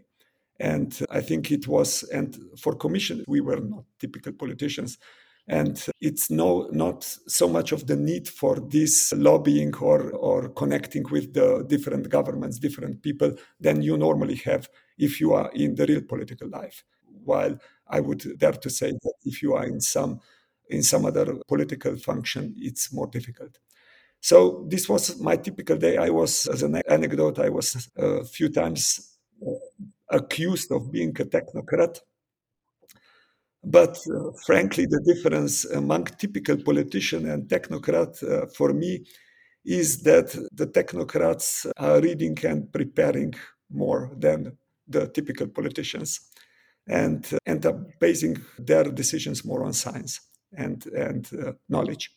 And 0.61 0.97
I 1.11 1.23
think 1.23 1.51
it 1.51 1.67
was, 1.67 2.03
and 2.13 2.37
for 2.59 2.75
commission, 2.75 3.25
we 3.27 3.41
were 3.41 3.61
not 3.61 3.85
typical 3.99 4.33
politicians 4.33 4.99
and 5.49 5.87
it's 6.01 6.31
no 6.31 6.69
not 6.73 7.05
so 7.27 7.49
much 7.49 7.73
of 7.73 7.87
the 7.87 7.97
need 7.97 8.29
for 8.29 8.61
this 8.61 9.13
lobbying 9.17 9.75
or 9.77 10.11
or 10.13 10.49
connecting 10.51 11.05
with 11.11 11.35
the 11.35 11.65
different 11.69 12.09
governments 12.09 12.59
different 12.59 13.03
people 13.03 13.33
than 13.59 13.83
you 13.83 13.97
normally 13.97 14.37
have 14.37 14.69
if 14.99 15.21
you 15.21 15.33
are 15.33 15.51
in 15.55 15.75
the 15.75 15.87
real 15.87 16.03
political 16.03 16.49
life. 16.49 16.85
While 17.25 17.59
i 17.89 18.01
would 18.01 18.39
dare 18.39 18.53
to 18.53 18.71
say 18.71 18.93
that 18.93 19.15
if 19.25 19.43
you 19.43 19.55
are 19.55 19.67
in 19.67 19.81
some 19.81 20.21
in 20.69 20.83
some 20.83 21.05
other 21.05 21.37
political 21.49 21.97
function 21.97 22.55
it's 22.59 22.93
more 22.93 23.09
difficult. 23.09 23.59
So 24.23 24.67
this 24.69 24.87
was 24.89 25.19
my 25.19 25.37
typical 25.37 25.79
day. 25.79 25.97
I 25.97 26.11
was 26.11 26.47
as 26.47 26.63
an 26.63 26.77
anecdote 26.89 27.39
i 27.39 27.49
was 27.49 27.89
a 27.97 28.25
few 28.25 28.49
times 28.51 29.17
uh, 29.47 29.53
accused 30.11 30.71
of 30.73 30.93
being 30.93 31.11
a 31.21 31.25
technocrat 31.25 32.01
but 33.65 33.99
uh, 34.09 34.33
frankly, 34.47 34.87
the 34.87 35.01
difference 35.05 35.65
among 35.67 36.05
typical 36.05 36.57
politician 36.57 37.29
and 37.29 37.49
technocrat 37.49 38.23
uh, 38.23 38.47
for 38.47 38.73
me 38.73 39.05
is 39.65 40.03
that 40.03 40.31
the 40.53 40.67
technocrats 40.67 41.71
are 41.77 42.01
reading 42.01 42.39
and 42.45 42.73
preparing 42.73 43.35
more 43.71 44.11
than 44.17 44.57
the 44.89 45.07
typical 45.09 45.47
politicians 45.47 46.21
and 46.89 47.29
uh, 47.35 47.39
end 47.47 47.67
up 47.67 47.77
basing 48.01 48.41
their 48.59 48.85
decisions 48.85 49.45
more 49.45 49.65
on 49.65 49.73
science 49.75 50.21
and, 50.57 50.87
and 50.87 51.31
uh, 51.35 51.53
knowledge. 51.69 52.11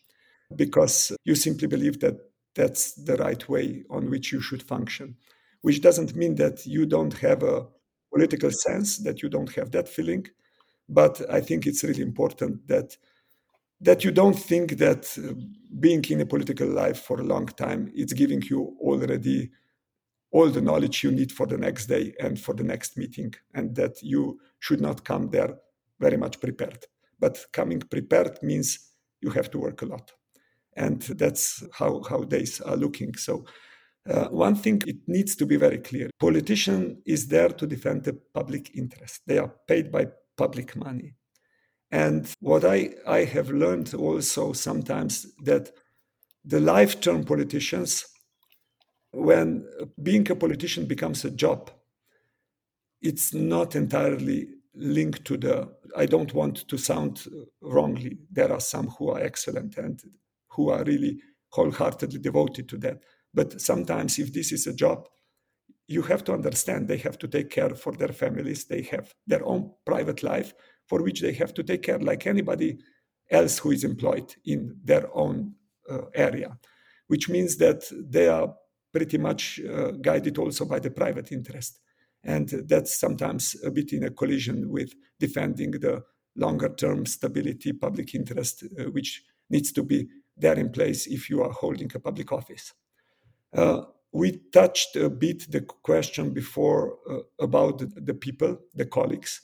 Because 0.56 1.12
you 1.24 1.34
simply 1.34 1.68
believe 1.68 2.00
that 2.00 2.16
that's 2.54 2.94
the 2.94 3.16
right 3.16 3.46
way 3.48 3.84
on 3.90 4.08
which 4.10 4.32
you 4.32 4.40
should 4.40 4.62
function, 4.62 5.16
which 5.60 5.82
doesn't 5.82 6.14
mean 6.16 6.36
that 6.36 6.64
you 6.66 6.86
don't 6.86 7.12
have 7.18 7.42
a 7.42 7.66
political 8.12 8.50
sense, 8.50 8.98
that 8.98 9.22
you 9.22 9.28
don't 9.28 9.52
have 9.54 9.70
that 9.72 9.88
feeling 9.88 10.26
but 10.88 11.20
I 11.30 11.40
think 11.40 11.66
it's 11.66 11.84
really 11.84 12.02
important 12.02 12.66
that 12.68 12.96
that 13.80 14.04
you 14.04 14.12
don't 14.12 14.38
think 14.38 14.78
that 14.78 15.18
uh, 15.18 15.34
being 15.78 16.04
in 16.08 16.20
a 16.20 16.26
political 16.26 16.68
life 16.68 17.00
for 17.00 17.20
a 17.20 17.24
long 17.24 17.46
time 17.46 17.90
it's 17.94 18.12
giving 18.12 18.42
you 18.42 18.76
already 18.80 19.50
all 20.34 20.48
the 20.48 20.60
knowledge 20.60 21.04
you 21.04 21.12
need 21.12 21.30
for 21.30 21.46
the 21.46 21.56
next 21.56 21.86
day 21.86 22.12
and 22.18 22.40
for 22.40 22.54
the 22.54 22.64
next 22.64 22.96
meeting 22.96 23.32
and 23.54 23.74
that 23.76 24.02
you 24.02 24.38
should 24.58 24.80
not 24.80 25.04
come 25.04 25.28
there 25.30 25.54
very 26.00 26.16
much 26.16 26.40
prepared. 26.40 26.84
But 27.20 27.44
coming 27.52 27.80
prepared 27.80 28.42
means 28.42 28.90
you 29.20 29.30
have 29.30 29.48
to 29.52 29.58
work 29.58 29.82
a 29.82 29.86
lot. 29.86 30.10
And 30.76 31.00
that's 31.02 31.62
how, 31.72 32.02
how 32.08 32.24
days 32.24 32.60
are 32.60 32.76
looking. 32.76 33.14
So 33.14 33.44
uh, 34.10 34.24
one 34.24 34.56
thing 34.56 34.82
it 34.86 34.96
needs 35.06 35.36
to 35.36 35.46
be 35.46 35.56
very 35.56 35.78
clear. 35.78 36.10
Politician 36.18 37.00
is 37.06 37.28
there 37.28 37.50
to 37.50 37.66
defend 37.66 38.02
the 38.02 38.14
public 38.34 38.74
interest. 38.74 39.22
They 39.26 39.38
are 39.38 39.52
paid 39.68 39.92
by 39.92 40.08
public 40.36 40.76
money. 40.76 41.14
And 41.90 42.28
what 42.40 42.64
I, 42.64 42.90
I 43.06 43.24
have 43.24 43.50
learned 43.50 43.94
also 43.94 44.52
sometimes 44.52 45.26
that 45.44 45.70
the 46.44 46.60
life-term 46.60 47.24
politicians, 47.24 48.04
when 49.12 49.66
being 50.02 50.30
a 50.30 50.34
politician 50.34 50.86
becomes 50.86 51.24
a 51.24 51.30
job, 51.30 51.70
it's 53.00 53.32
not 53.32 53.76
entirely 53.76 54.48
linked 54.74 55.24
to 55.24 55.36
the 55.36 55.68
i 55.96 56.04
don't 56.04 56.34
want 56.34 56.66
to 56.68 56.76
sound 56.76 57.26
wrongly. 57.60 58.18
There 58.30 58.52
are 58.52 58.60
some 58.60 58.88
who 58.88 59.10
are 59.10 59.20
excellent 59.20 59.76
and 59.76 60.00
who 60.48 60.70
are 60.70 60.82
really 60.82 61.20
wholeheartedly 61.50 62.18
devoted 62.18 62.68
to 62.70 62.78
that. 62.78 62.98
But 63.32 63.60
sometimes 63.60 64.18
if 64.18 64.32
this 64.32 64.50
is 64.50 64.66
a 64.66 64.72
job 64.72 65.06
you 65.86 66.02
have 66.02 66.24
to 66.24 66.32
understand 66.32 66.88
they 66.88 66.96
have 66.96 67.18
to 67.18 67.28
take 67.28 67.50
care 67.50 67.74
for 67.74 67.92
their 67.92 68.08
families 68.08 68.64
they 68.64 68.82
have 68.82 69.12
their 69.26 69.44
own 69.44 69.70
private 69.84 70.22
life 70.22 70.54
for 70.86 71.02
which 71.02 71.20
they 71.20 71.32
have 71.32 71.52
to 71.54 71.62
take 71.62 71.82
care 71.82 71.98
like 71.98 72.26
anybody 72.26 72.78
else 73.30 73.58
who 73.58 73.70
is 73.70 73.84
employed 73.84 74.34
in 74.44 74.76
their 74.84 75.08
own 75.14 75.54
uh, 75.90 76.02
area, 76.14 76.56
which 77.08 77.28
means 77.28 77.56
that 77.56 77.84
they 78.10 78.28
are 78.28 78.54
pretty 78.92 79.18
much 79.18 79.60
uh, 79.60 79.92
guided 79.92 80.38
also 80.38 80.64
by 80.64 80.78
the 80.78 80.90
private 80.90 81.32
interest. 81.32 81.80
And 82.22 82.48
that's 82.68 82.98
sometimes 82.98 83.56
a 83.64 83.70
bit 83.70 83.92
in 83.92 84.04
a 84.04 84.10
collision 84.10 84.70
with 84.70 84.94
defending 85.18 85.72
the 85.72 86.02
longer 86.36 86.70
term 86.70 87.06
stability, 87.06 87.72
public 87.72 88.14
interest, 88.14 88.64
uh, 88.78 88.84
which 88.84 89.22
needs 89.50 89.72
to 89.72 89.82
be 89.82 90.08
there 90.36 90.58
in 90.58 90.70
place 90.70 91.06
if 91.06 91.28
you 91.28 91.42
are 91.42 91.52
holding 91.52 91.90
a 91.94 92.00
public 92.00 92.32
office. 92.32 92.72
Uh, 93.52 93.82
we 94.14 94.40
touched 94.52 94.94
a 94.94 95.10
bit 95.10 95.50
the 95.50 95.60
question 95.60 96.30
before 96.30 96.98
uh, 97.10 97.18
about 97.40 97.82
the, 97.96 98.14
people, 98.14 98.56
the 98.72 98.86
colleagues. 98.86 99.40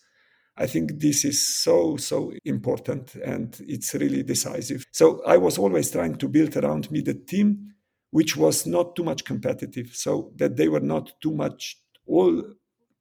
I 0.56 0.66
think 0.68 1.00
this 1.00 1.24
is 1.24 1.61
so, 1.62 1.96
so 1.96 2.33
important 2.44 3.16
and 3.16 3.61
it's 3.66 3.94
really 3.94 4.22
decisive. 4.22 4.87
So 4.92 5.22
I 5.26 5.38
was 5.38 5.59
always 5.59 5.90
trying 5.90 6.14
to 6.16 6.28
build 6.28 6.56
around 6.56 6.88
me 6.92 7.00
the 7.00 7.14
team 7.14 7.74
which 8.12 8.37
was 8.37 8.66
not 8.66 8.94
too 8.96 9.04
much 9.04 9.24
competitive, 9.24 9.90
so 9.94 10.33
that 10.37 10.56
they 10.56 10.68
were 10.68 10.80
not 10.80 11.12
too 11.20 11.33
much 11.33 11.78
all 12.06 12.42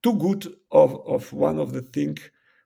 too 0.03 0.13
good 0.13 0.47
of, 0.71 0.99
of 1.07 1.33
one 1.33 1.59
of 1.59 1.73
the 1.73 1.81
thing, 1.81 2.17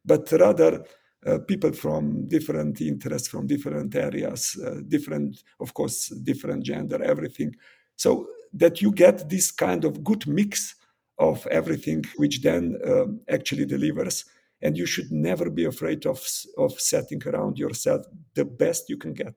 but 0.06 0.30
rather 0.34 0.86
uh, 1.26 1.40
people 1.48 1.72
from 1.72 2.28
different 2.28 2.82
interests, 2.82 3.30
from 3.30 3.48
different 3.48 3.96
areas, 3.96 4.60
uh, 4.66 4.82
different, 4.88 5.42
of 5.60 5.74
course, 5.74 6.10
different 6.24 6.64
gender, 6.64 7.02
everything. 7.02 7.56
So 7.96 8.28
that 8.54 8.82
you 8.82 8.92
get 8.92 9.30
this 9.30 9.52
kind 9.52 9.86
of 9.86 10.04
good 10.04 10.28
mix 10.28 10.76
of 11.18 11.46
everything, 11.48 12.04
which 12.18 12.42
then 12.42 12.78
um, 12.88 13.22
actually 13.30 13.66
delivers. 13.66 14.26
And 14.62 14.78
you 14.78 14.86
should 14.86 15.12
never 15.12 15.50
be 15.50 15.66
afraid 15.66 16.06
of, 16.06 16.26
of 16.58 16.80
setting 16.80 17.22
around 17.26 17.58
yourself 17.58 18.06
the 18.34 18.46
best 18.46 18.90
you 18.90 18.98
can 18.98 19.14
get. 19.14 19.36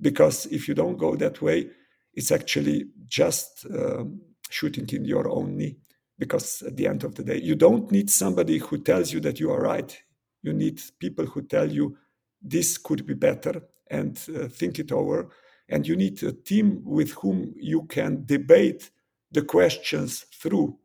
Because 0.00 0.46
if 0.46 0.68
you 0.68 0.74
don't 0.74 0.96
go 0.96 1.16
that 1.16 1.42
way 1.42 1.70
it's 2.18 2.32
actually 2.32 2.86
just 3.06 3.64
um, 3.72 4.20
shooting 4.50 4.88
in 4.90 5.04
your 5.04 5.28
own 5.28 5.56
knee. 5.56 5.76
Because 6.18 6.62
at 6.62 6.76
the 6.76 6.88
end 6.88 7.04
of 7.04 7.14
the 7.14 7.22
day 7.22 7.40
you 7.40 7.54
don't 7.54 7.92
need 7.92 8.10
somebody 8.10 8.58
who 8.58 8.78
tells 8.78 9.12
you 9.12 9.20
that 9.20 9.38
you 9.38 9.52
are 9.52 9.62
right. 9.62 9.96
You 10.42 10.52
need 10.52 10.80
people 10.98 11.26
who 11.26 11.42
tell 11.42 11.70
you 11.70 11.96
this 12.42 12.76
could 12.76 13.06
be 13.06 13.14
better 13.14 13.62
and 13.88 14.20
uh, 14.36 14.48
think 14.48 14.80
it 14.80 14.90
over 14.90 15.28
and 15.68 15.86
you 15.86 15.96
need 15.96 16.22
a 16.22 16.32
team 16.32 16.82
with 16.84 17.12
whom 17.12 17.52
you 17.56 17.82
can 17.84 18.24
debate 18.24 18.90
the 19.30 19.42
questions 19.42 20.24
through 20.32 20.78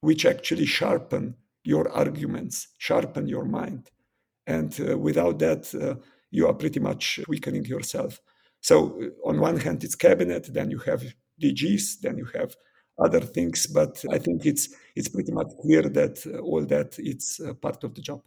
which 0.00 0.24
actually 0.24 0.66
sharpen 0.66 1.34
your 1.64 1.90
arguments, 1.90 2.68
sharpen 2.78 3.26
your 3.26 3.44
mind. 3.44 3.90
And 4.46 4.78
uh, 4.80 4.96
without 4.96 5.38
that, 5.40 5.74
uh, 5.74 6.00
you 6.30 6.46
are 6.46 6.54
pretty 6.54 6.80
much 6.80 7.20
weakening 7.28 7.64
yourself. 7.64 8.20
So, 8.60 9.00
uh, 9.02 9.28
on 9.28 9.40
one 9.40 9.58
hand, 9.58 9.84
it's 9.84 9.94
cabinet, 9.94 10.52
then 10.52 10.70
you 10.70 10.78
have 10.78 11.02
DGs, 11.42 12.00
then 12.02 12.18
you 12.18 12.26
have 12.34 12.56
other 12.98 13.20
things. 13.20 13.66
But 13.66 14.04
I 14.10 14.18
think 14.18 14.46
it's 14.46 14.68
it's 14.94 15.08
pretty 15.08 15.32
much 15.32 15.48
clear 15.60 15.82
that 15.82 16.26
uh, 16.26 16.38
all 16.38 16.64
that 16.66 16.98
it's 16.98 17.40
uh, 17.40 17.54
part 17.54 17.84
of 17.84 17.94
the 17.94 18.02
job 18.02 18.22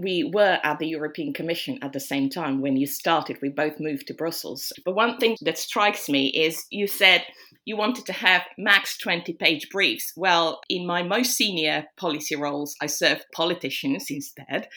we 0.00 0.30
were 0.32 0.58
at 0.62 0.78
the 0.78 0.88
European 0.88 1.32
Commission 1.34 1.78
at 1.82 1.92
the 1.92 2.00
same 2.00 2.30
time 2.30 2.60
when 2.60 2.76
you 2.76 2.86
started. 2.86 3.38
We 3.42 3.50
both 3.50 3.78
moved 3.78 4.06
to 4.06 4.14
Brussels. 4.14 4.72
But 4.84 4.94
one 4.94 5.18
thing 5.18 5.36
that 5.42 5.58
strikes 5.58 6.08
me 6.08 6.28
is 6.28 6.64
you 6.70 6.86
said 6.86 7.24
you 7.66 7.76
wanted 7.76 8.06
to 8.06 8.12
have 8.12 8.42
max 8.56 8.96
20 8.96 9.34
page 9.34 9.68
briefs. 9.70 10.12
Well, 10.16 10.60
in 10.70 10.86
my 10.86 11.02
most 11.02 11.32
senior 11.32 11.84
policy 11.98 12.34
roles, 12.34 12.74
I 12.80 12.86
served 12.86 13.26
politicians 13.34 14.06
instead 14.10 14.68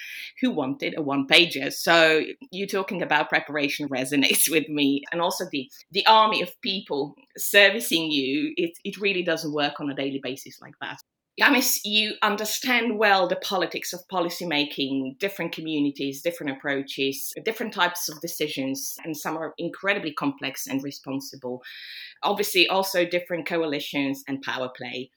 who 0.41 0.51
wanted 0.51 0.95
a 0.97 1.01
one 1.01 1.25
pager. 1.25 1.71
So 1.71 2.21
you 2.51 2.67
talking 2.67 3.01
about 3.01 3.29
preparation 3.29 3.87
resonates 3.87 4.47
with 4.51 4.67
me. 4.67 5.03
And 5.11 5.21
also 5.21 5.45
the, 5.51 5.69
the 5.91 6.05
army 6.05 6.41
of 6.41 6.59
people 6.61 7.15
servicing 7.37 8.11
you, 8.11 8.53
it, 8.57 8.71
it 8.83 8.97
really 8.97 9.23
doesn't 9.23 9.53
work 9.53 9.79
on 9.79 9.89
a 9.89 9.95
daily 9.95 10.19
basis 10.21 10.59
like 10.61 10.75
that. 10.81 10.97
Janez, 11.41 11.79
you 11.83 12.13
understand 12.21 12.99
well 12.99 13.27
the 13.27 13.37
politics 13.37 13.91
of 13.91 14.07
policymaking, 14.07 15.17
different 15.17 15.51
communities, 15.51 16.21
different 16.21 16.55
approaches, 16.55 17.33
different 17.43 17.73
types 17.73 18.07
of 18.07 18.21
decisions, 18.21 18.95
and 19.03 19.17
some 19.17 19.35
are 19.35 19.55
incredibly 19.57 20.13
complex 20.13 20.67
and 20.67 20.83
responsible. 20.83 21.63
Obviously, 22.21 22.67
also 22.67 23.03
different 23.03 23.47
coalitions 23.47 24.23
and 24.27 24.43
power 24.43 24.69
play. 24.77 25.09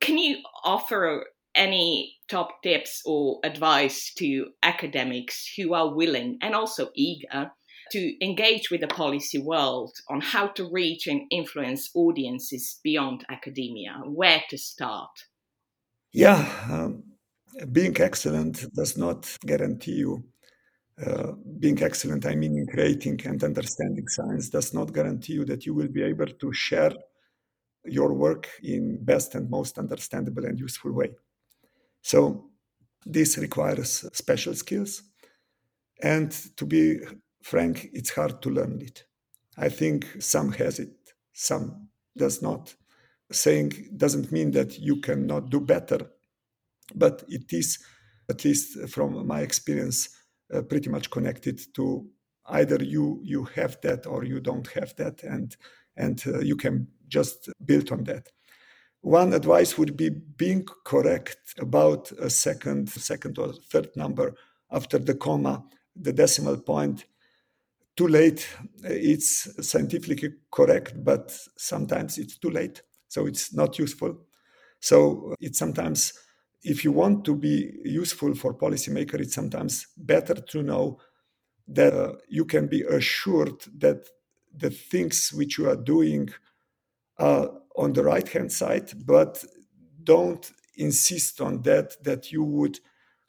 Can 0.00 0.16
you 0.16 0.38
offer 0.64 1.26
any 1.54 2.16
top 2.28 2.62
tips 2.62 3.02
or 3.04 3.38
advice 3.44 4.14
to 4.14 4.46
academics 4.62 5.52
who 5.54 5.74
are 5.74 5.94
willing 5.94 6.38
and 6.40 6.54
also 6.54 6.88
eager 6.94 7.50
to 7.92 8.24
engage 8.24 8.70
with 8.70 8.80
the 8.80 8.86
policy 8.86 9.38
world 9.38 9.94
on 10.08 10.22
how 10.22 10.46
to 10.46 10.70
reach 10.70 11.06
and 11.06 11.22
influence 11.30 11.90
audiences 11.94 12.80
beyond 12.82 13.26
academia? 13.28 14.00
Where 14.06 14.42
to 14.48 14.56
start? 14.56 15.10
Yeah, 16.12 16.48
um, 16.70 17.04
being 17.72 18.00
excellent 18.00 18.72
does 18.74 18.96
not 18.96 19.36
guarantee 19.46 19.92
you. 19.96 20.24
Uh, 21.04 21.32
being 21.60 21.82
excellent, 21.82 22.26
I 22.26 22.34
mean, 22.34 22.56
in 22.58 22.66
creating 22.66 23.20
and 23.24 23.42
understanding 23.44 24.08
science, 24.08 24.48
does 24.50 24.74
not 24.74 24.92
guarantee 24.92 25.34
you 25.34 25.44
that 25.46 25.64
you 25.66 25.74
will 25.74 25.88
be 25.88 26.02
able 26.02 26.26
to 26.26 26.52
share 26.52 26.92
your 27.84 28.12
work 28.14 28.48
in 28.62 29.04
best 29.04 29.34
and 29.34 29.50
most 29.50 29.78
understandable 29.78 30.44
and 30.46 30.58
useful 30.58 30.92
way. 30.92 31.10
So 32.02 32.50
this 33.06 33.38
requires 33.38 34.04
special 34.14 34.54
skills, 34.54 35.02
and 36.02 36.30
to 36.56 36.66
be 36.66 37.00
frank, 37.42 37.88
it's 37.92 38.10
hard 38.10 38.42
to 38.42 38.50
learn 38.50 38.80
it. 38.82 39.04
I 39.56 39.68
think 39.68 40.06
some 40.22 40.52
has 40.52 40.78
it, 40.78 40.92
some 41.32 41.88
does 42.16 42.42
not 42.42 42.74
saying 43.30 43.90
doesn't 43.96 44.32
mean 44.32 44.50
that 44.52 44.78
you 44.78 45.00
cannot 45.00 45.50
do 45.50 45.60
better, 45.60 45.98
but 46.94 47.24
it 47.28 47.52
is, 47.52 47.78
at 48.30 48.44
least 48.44 48.88
from 48.88 49.26
my 49.26 49.40
experience, 49.40 50.10
uh, 50.52 50.62
pretty 50.62 50.88
much 50.88 51.10
connected 51.10 51.60
to 51.74 52.06
either 52.46 52.82
you 52.82 53.20
you 53.22 53.44
have 53.44 53.78
that 53.82 54.06
or 54.06 54.24
you 54.24 54.40
don't 54.40 54.66
have 54.68 54.94
that, 54.96 55.22
and 55.22 55.56
and 55.96 56.22
uh, 56.26 56.40
you 56.40 56.56
can 56.56 56.88
just 57.08 57.48
build 57.64 57.92
on 57.92 58.04
that. 58.04 58.28
One 59.00 59.32
advice 59.32 59.78
would 59.78 59.96
be 59.96 60.08
being 60.10 60.66
correct 60.84 61.38
about 61.58 62.10
a 62.12 62.30
second, 62.30 62.88
second 62.88 63.38
or 63.38 63.52
third 63.70 63.90
number 63.96 64.34
after 64.70 64.98
the 64.98 65.14
comma, 65.14 65.64
the 65.94 66.12
decimal 66.12 66.58
point. 66.58 67.04
Too 67.96 68.08
late. 68.08 68.48
It's 68.84 69.48
scientifically 69.66 70.34
correct, 70.50 71.02
but 71.04 71.36
sometimes 71.56 72.18
it's 72.18 72.38
too 72.38 72.50
late 72.50 72.82
so 73.08 73.26
it's 73.26 73.52
not 73.54 73.78
useful. 73.78 74.18
So 74.80 75.34
it's 75.40 75.58
sometimes, 75.58 76.12
if 76.62 76.84
you 76.84 76.92
want 76.92 77.24
to 77.24 77.34
be 77.34 77.72
useful 77.84 78.34
for 78.34 78.54
policymaker, 78.54 79.20
it's 79.20 79.34
sometimes 79.34 79.86
better 79.96 80.34
to 80.34 80.62
know 80.62 80.98
that 81.66 81.92
uh, 81.92 82.12
you 82.28 82.44
can 82.44 82.66
be 82.66 82.82
assured 82.82 83.62
that 83.78 84.08
the 84.56 84.70
things 84.70 85.32
which 85.32 85.58
you 85.58 85.68
are 85.68 85.76
doing 85.76 86.28
are 87.18 87.50
on 87.76 87.92
the 87.92 88.02
right 88.02 88.28
hand 88.28 88.50
side, 88.52 88.92
but 89.06 89.44
don't 90.02 90.50
insist 90.76 91.40
on 91.40 91.62
that, 91.62 92.02
that 92.04 92.32
you 92.32 92.42
would 92.42 92.78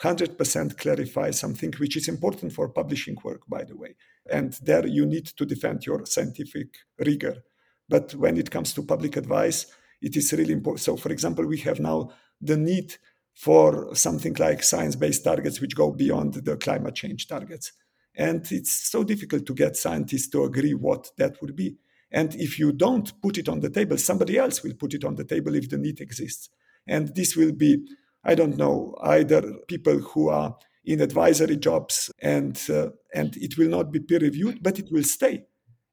100% 0.02 0.78
clarify 0.78 1.32
something 1.32 1.74
which 1.78 1.98
is 1.98 2.08
important 2.08 2.54
for 2.54 2.70
publishing 2.70 3.18
work, 3.24 3.42
by 3.48 3.64
the 3.64 3.76
way. 3.76 3.96
And 4.32 4.54
there 4.62 4.88
you 4.88 5.06
need 5.06 5.26
to 5.26 5.46
defend 5.46 5.86
your 5.86 6.06
scientific 6.06 6.68
rigor. 7.00 7.44
But 7.90 8.14
when 8.16 8.38
it 8.38 8.52
comes 8.52 8.74
to 8.74 8.84
public 8.84 9.18
advice, 9.18 9.66
it 10.02 10.16
is 10.16 10.32
really 10.34 10.54
important. 10.54 10.82
So, 10.82 10.96
for 10.96 11.12
example, 11.12 11.46
we 11.46 11.58
have 11.60 11.80
now 11.80 12.12
the 12.40 12.56
need 12.56 12.96
for 13.34 13.94
something 13.96 14.34
like 14.36 14.64
science 14.64 14.96
based 14.96 15.24
targets 15.24 15.60
which 15.60 15.76
go 15.76 15.92
beyond 15.92 16.34
the 16.36 16.58
climate 16.58 16.96
change 16.96 17.28
targets. 17.28 17.72
And 18.16 18.46
it's 18.52 18.90
so 18.90 19.04
difficult 19.04 19.46
to 19.46 19.54
get 19.54 19.78
scientists 19.78 20.30
to 20.30 20.44
agree 20.44 20.74
what 20.74 21.12
that 21.18 21.42
would 21.42 21.56
be. 21.56 21.78
And 22.12 22.36
if 22.36 22.60
you 22.60 22.72
don't 22.72 23.20
put 23.22 23.38
it 23.38 23.48
on 23.48 23.60
the 23.60 23.70
table, 23.70 23.98
somebody 23.98 24.38
else 24.38 24.64
will 24.64 24.74
put 24.74 24.94
it 24.94 25.06
on 25.06 25.16
the 25.16 25.24
table 25.24 25.56
if 25.56 25.70
the 25.70 25.78
need 25.78 26.02
exists. 26.02 26.50
And 26.88 27.16
this 27.16 27.36
will 27.36 27.52
be, 27.52 27.86
I 28.24 28.36
don't 28.36 28.58
know, 28.58 28.96
either 29.02 29.54
people 29.68 30.00
who 30.00 30.30
are 30.30 30.58
in 30.84 31.02
advisory 31.02 31.58
jobs 31.58 32.12
and 32.20 32.60
uh, 32.70 32.90
and 33.14 33.38
it 33.38 33.58
will 33.58 33.70
not 33.70 33.92
be 33.92 34.00
peer 34.00 34.20
reviewed, 34.20 34.64
but 34.64 34.80
it 34.80 34.92
will 34.92 35.04
stay. 35.04 35.46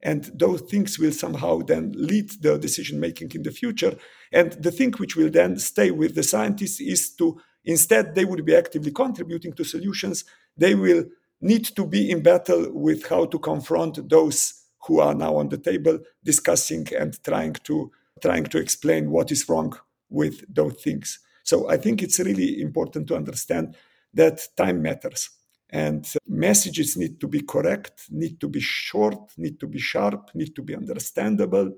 And 0.03 0.25
those 0.35 0.61
things 0.63 0.99
will 0.99 1.13
somehow 1.13 1.61
then 1.61 1.93
lead 1.97 2.31
the 2.41 2.59
decision 2.59 3.01
making 3.01 3.33
in 3.35 3.43
the 3.43 3.51
future. 3.51 3.97
And 4.33 4.53
the 4.53 4.71
thing 4.71 4.93
which 4.93 5.17
will 5.17 5.31
then 5.31 5.59
stay 5.59 5.91
with 5.91 6.15
the 6.15 6.23
scientists 6.23 6.81
is 6.81 7.15
to 7.17 7.41
instead 7.65 8.15
they 8.15 8.25
would 8.25 8.45
be 8.45 8.55
actively 8.55 8.93
contributing 8.93 9.53
to 9.55 9.65
solutions. 9.65 10.25
They 10.57 10.75
will 10.75 11.05
need 11.41 11.65
to 11.77 11.87
be 11.87 12.11
in 12.11 12.23
battle 12.23 12.73
with 12.73 13.09
how 13.09 13.27
to 13.27 13.39
confront 13.39 14.09
those 14.09 14.67
who 14.87 15.01
are 15.01 15.15
now 15.15 15.37
on 15.37 15.49
the 15.49 15.59
table 15.59 15.99
discussing 16.25 16.87
and 16.99 17.23
trying 17.23 17.55
to 17.65 17.91
trying 18.23 18.45
to 18.45 18.59
explain 18.59 19.11
what 19.11 19.31
is 19.31 19.49
wrong 19.49 19.77
with 20.09 20.43
those 20.53 20.75
things 20.83 21.19
so 21.43 21.69
i 21.69 21.77
think 21.77 22.03
it's 22.03 22.19
really 22.21 22.61
important 22.61 23.07
to 23.07 23.17
understand 23.17 23.77
that 24.15 24.47
time 24.57 24.81
matters 24.81 25.31
and 25.71 26.13
messages 26.29 26.97
need 26.97 27.21
to 27.21 27.27
be 27.27 27.41
correct 27.41 28.05
need 28.11 28.41
to 28.41 28.49
be 28.49 28.61
short 28.61 29.33
need 29.37 29.59
to 29.59 29.67
be 29.67 29.79
sharp 29.79 30.31
need 30.35 30.55
to 30.55 30.63
be 30.63 30.77
understandable 30.77 31.73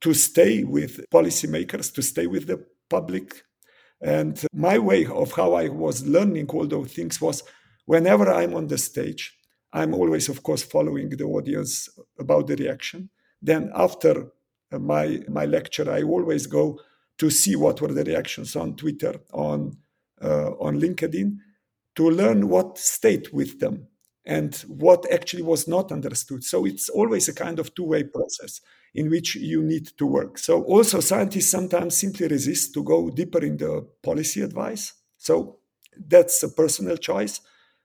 to 0.00 0.14
stay 0.14 0.64
with 0.64 1.04
policymakers 1.10 1.92
to 1.92 2.02
stay 2.02 2.26
with 2.26 2.46
the 2.46 2.64
public 2.88 3.42
and 4.00 4.46
my 4.52 4.78
way 4.78 5.04
of 5.06 5.32
how 5.32 5.52
i 5.54 5.68
was 5.68 6.06
learning 6.06 6.46
all 6.48 6.66
those 6.66 6.92
things 6.92 7.20
was 7.20 7.42
whenever 7.86 8.32
I'm 8.32 8.54
on 8.54 8.66
the 8.66 8.78
stage, 8.78 9.36
I'm 9.72 9.94
always, 9.94 10.28
of 10.28 10.42
course, 10.42 10.62
following 10.62 11.10
the 11.10 11.24
audience 11.24 11.88
about 12.18 12.46
the 12.46 12.56
reaction. 12.56 13.10
Then 13.42 13.70
after 13.74 14.30
my 14.70 15.20
my 15.28 15.44
lecture, 15.44 15.90
I 15.90 16.02
always 16.02 16.46
go 16.46 16.80
to 17.18 17.30
see 17.30 17.56
what 17.56 17.80
were 17.80 17.92
the 17.92 18.04
reactions 18.04 18.56
on 18.56 18.76
Twitter, 18.76 19.14
on 19.32 19.76
uh, 20.22 20.52
on 20.60 20.80
LinkedIn, 20.80 21.36
to 21.96 22.10
learn 22.10 22.48
what 22.48 22.78
stayed 22.78 23.28
with 23.32 23.60
them 23.60 23.86
and 24.26 24.54
what 24.68 25.10
actually 25.12 25.42
was 25.42 25.68
not 25.68 25.92
understood. 25.92 26.42
So 26.44 26.64
it's 26.64 26.88
always 26.88 27.28
a 27.28 27.34
kind 27.34 27.58
of 27.58 27.74
two-way 27.74 28.04
process 28.04 28.60
in 28.94 29.10
which 29.10 29.34
you 29.36 29.62
need 29.62 29.88
to 29.98 30.06
work. 30.06 30.38
So 30.38 30.62
also 30.64 31.00
scientists 31.00 31.50
sometimes 31.50 31.96
simply 31.96 32.28
resist 32.28 32.74
to 32.74 32.82
go 32.82 33.10
deeper 33.10 33.44
in 33.44 33.56
the 33.56 33.86
policy 34.02 34.40
advice. 34.40 34.94
So 35.18 35.58
that's 35.96 36.42
a 36.42 36.48
personal 36.48 36.96
choice 36.96 37.40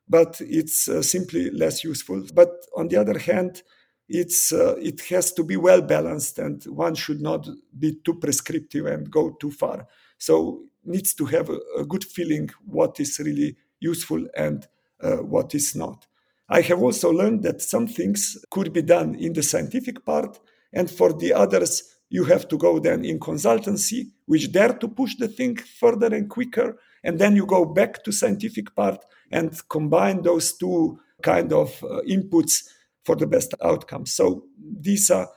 but 0.09 0.41
it's 0.41 0.89
uh, 0.89 1.03
simply 1.03 1.51
less 1.51 1.83
useful. 1.83 2.23
But 2.33 2.49
on 2.75 2.87
the 2.87 2.97
other 2.97 3.19
hand, 3.19 3.61
it's 4.09 4.51
uh, 4.51 4.75
it 4.81 5.01
has 5.01 5.31
to 5.33 5.43
be 5.43 5.55
well 5.55 5.81
balanced, 5.81 6.39
and 6.39 6.63
one 6.65 6.95
should 6.95 7.21
not 7.21 7.47
be 7.77 7.99
too 8.03 8.15
prescriptive 8.15 8.87
and 8.87 9.09
go 9.09 9.37
too 9.39 9.51
far. 9.51 9.87
So 10.17 10.63
needs 10.83 11.13
to 11.13 11.25
have 11.25 11.49
a, 11.49 11.59
a 11.77 11.85
good 11.85 12.03
feeling 12.03 12.49
what 12.65 12.99
is 12.99 13.19
really 13.19 13.55
useful 13.79 14.25
and 14.35 14.67
uh, 15.01 15.17
what 15.17 15.55
is 15.55 15.75
not. 15.75 16.05
I 16.49 16.61
have 16.61 16.81
also 16.81 17.11
learned 17.11 17.43
that 17.43 17.61
some 17.61 17.87
things 17.87 18.37
could 18.49 18.73
be 18.73 18.81
done 18.81 19.15
in 19.15 19.33
the 19.33 19.43
scientific 19.43 20.03
part, 20.03 20.39
and 20.73 20.89
for 20.89 21.13
the 21.13 21.33
others, 21.33 21.95
you 22.09 22.23
have 22.25 22.47
to 22.47 22.57
go 22.57 22.79
then 22.79 23.05
in 23.05 23.19
consultancy, 23.19 24.07
which 24.25 24.51
dare 24.51 24.73
to 24.73 24.87
push 24.87 25.15
the 25.15 25.27
thing 25.27 25.57
further 25.57 26.07
and 26.07 26.29
quicker, 26.29 26.77
and 27.03 27.19
then 27.19 27.35
you 27.35 27.45
go 27.45 27.65
back 27.65 28.03
to 28.03 28.11
scientific 28.11 28.75
part 28.75 29.03
and 29.31 29.61
combine 29.69 30.23
those 30.23 30.57
two 30.57 30.99
kind 31.21 31.53
of 31.53 31.83
uh, 31.83 32.01
inputs 32.07 32.63
for 33.05 33.15
the 33.15 33.27
best 33.27 33.53
outcome. 33.63 34.05
So 34.05 34.45
these 34.57 35.11
are 35.11 35.29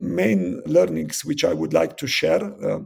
main 0.00 0.60
learnings 0.66 1.24
which 1.24 1.44
I 1.44 1.54
would 1.54 1.72
like 1.72 1.96
to 1.98 2.06
share. 2.06 2.42
Uh, 2.62 2.80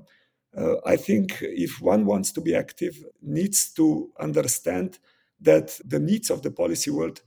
uh, 0.56 0.76
I 0.84 0.96
think 0.96 1.38
if 1.40 1.80
one 1.80 2.06
wants 2.06 2.32
to 2.32 2.40
be 2.40 2.54
active, 2.54 2.96
needs 3.22 3.72
to 3.74 4.10
understand 4.18 4.98
that 5.40 5.78
the 5.84 6.00
needs 6.00 6.30
of 6.30 6.42
the 6.42 6.50
policy 6.50 6.90
world 6.90 7.22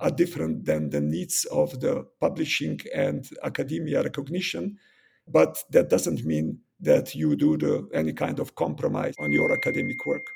are 0.00 0.10
different 0.10 0.64
than 0.66 0.90
the 0.90 1.00
needs 1.00 1.46
of 1.46 1.80
the 1.80 2.06
publishing 2.20 2.80
and 2.94 3.28
academia 3.42 4.02
recognition. 4.02 4.78
But 5.26 5.64
that 5.70 5.88
doesn't 5.88 6.24
mean 6.24 6.58
that 6.80 7.14
you 7.14 7.34
do 7.34 7.56
the, 7.56 7.88
any 7.94 8.12
kind 8.12 8.38
of 8.38 8.54
compromise 8.54 9.14
on 9.18 9.32
your 9.32 9.52
academic 9.52 10.04
work. 10.04 10.26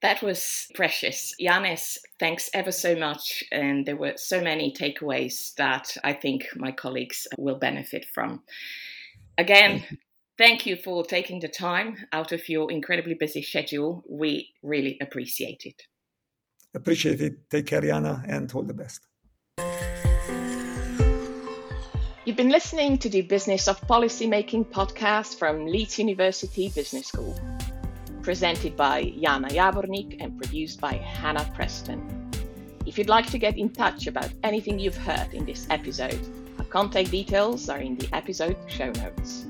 That 0.00 0.22
was 0.22 0.68
precious. 0.74 1.34
Janez, 1.40 1.96
thanks 2.20 2.50
ever 2.54 2.70
so 2.70 2.94
much. 2.94 3.42
And 3.50 3.86
there 3.86 3.96
were 3.96 4.14
so 4.16 4.40
many 4.40 4.72
takeaways 4.72 5.54
that 5.54 5.96
I 6.04 6.12
think 6.12 6.46
my 6.56 6.72
colleagues 6.72 7.26
will 7.38 7.56
benefit 7.56 8.04
from. 8.14 8.42
Again, 9.38 9.82
thank 10.38 10.66
you 10.66 10.76
for 10.76 11.04
taking 11.04 11.40
the 11.40 11.48
time 11.48 11.96
out 12.12 12.32
of 12.32 12.48
your 12.48 12.70
incredibly 12.70 13.14
busy 13.14 13.42
schedule. 13.42 14.04
We 14.08 14.50
really 14.62 14.98
appreciate 15.00 15.62
it. 15.64 15.82
Appreciate 16.74 17.20
it. 17.20 17.50
Take 17.50 17.66
care, 17.66 17.80
Jana, 17.80 18.24
and 18.28 18.52
all 18.52 18.62
the 18.62 18.74
best. 18.74 19.00
You've 22.24 22.36
been 22.36 22.48
listening 22.48 22.98
to 22.98 23.08
the 23.10 23.20
Business 23.22 23.68
of 23.68 23.80
Policymaking 23.82 24.66
podcast 24.70 25.38
from 25.38 25.66
Leeds 25.66 25.98
University 25.98 26.70
Business 26.70 27.08
School 27.08 27.38
presented 28.24 28.74
by 28.74 29.12
Jana 29.20 29.48
Javornik 29.48 30.16
and 30.18 30.36
produced 30.38 30.80
by 30.80 30.94
Hannah 30.94 31.48
Preston. 31.54 32.30
If 32.86 32.96
you'd 32.96 33.10
like 33.10 33.26
to 33.26 33.38
get 33.38 33.58
in 33.58 33.68
touch 33.68 34.06
about 34.06 34.30
anything 34.42 34.78
you've 34.78 34.96
heard 34.96 35.34
in 35.34 35.44
this 35.44 35.66
episode, 35.68 36.18
our 36.58 36.64
contact 36.64 37.10
details 37.10 37.68
are 37.68 37.78
in 37.78 37.96
the 37.96 38.08
episode 38.14 38.56
show 38.66 38.90
notes. 38.92 39.46